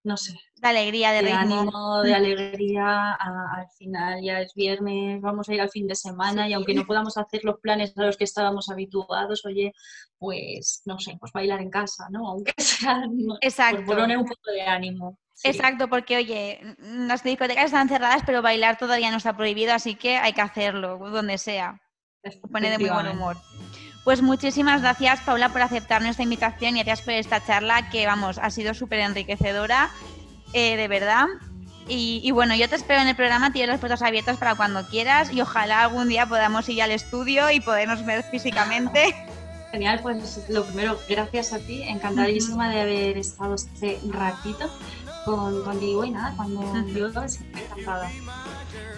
[0.02, 0.34] no sé.
[0.56, 3.12] De alegría, de, ánimo, de alegría.
[3.12, 6.86] al final ya es viernes, vamos a ir al fin de semana y aunque no
[6.86, 9.72] podamos hacer los planes a los que estábamos habituados, oye,
[10.18, 12.28] pues no sé, pues bailar en casa, ¿no?
[12.30, 13.02] Aunque sea
[13.40, 13.84] Exacto.
[13.84, 15.18] poner un poco de ánimo.
[15.42, 20.18] Exacto, porque oye, las discotecas están cerradas, pero bailar todavía no está prohibido, así que
[20.18, 21.80] hay que hacerlo, donde sea.
[22.52, 23.36] Pone de muy buen humor.
[24.04, 28.38] Pues muchísimas gracias, Paula, por aceptar nuestra invitación y gracias por esta charla que, vamos,
[28.38, 29.90] ha sido súper enriquecedora,
[30.52, 31.26] eh, de verdad.
[31.92, 35.32] Y, bueno, yo te espero en el programa, tienes las puertas abiertas para cuando quieras
[35.32, 39.12] y ojalá algún día podamos ir al estudio y podernos ver físicamente.
[39.72, 44.70] Genial, pues lo primero, gracias a ti, encantadísima de haber estado este ratito
[45.24, 48.08] con, contigo y nada, cuando yo encantada.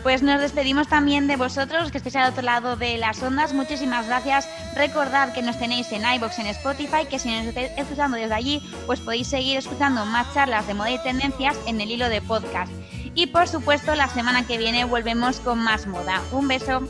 [0.03, 3.55] Pues nos despedimos también de vosotros que estéis al otro lado de las ondas.
[3.55, 4.48] Muchísimas gracias.
[4.74, 8.62] Recordad que nos tenéis en iBox, en Spotify, que si nos estáis escuchando desde allí,
[8.86, 12.72] pues podéis seguir escuchando más charlas de moda y tendencias en el hilo de podcast.
[13.14, 16.22] Y por supuesto, la semana que viene volvemos con más moda.
[16.32, 16.82] Un beso.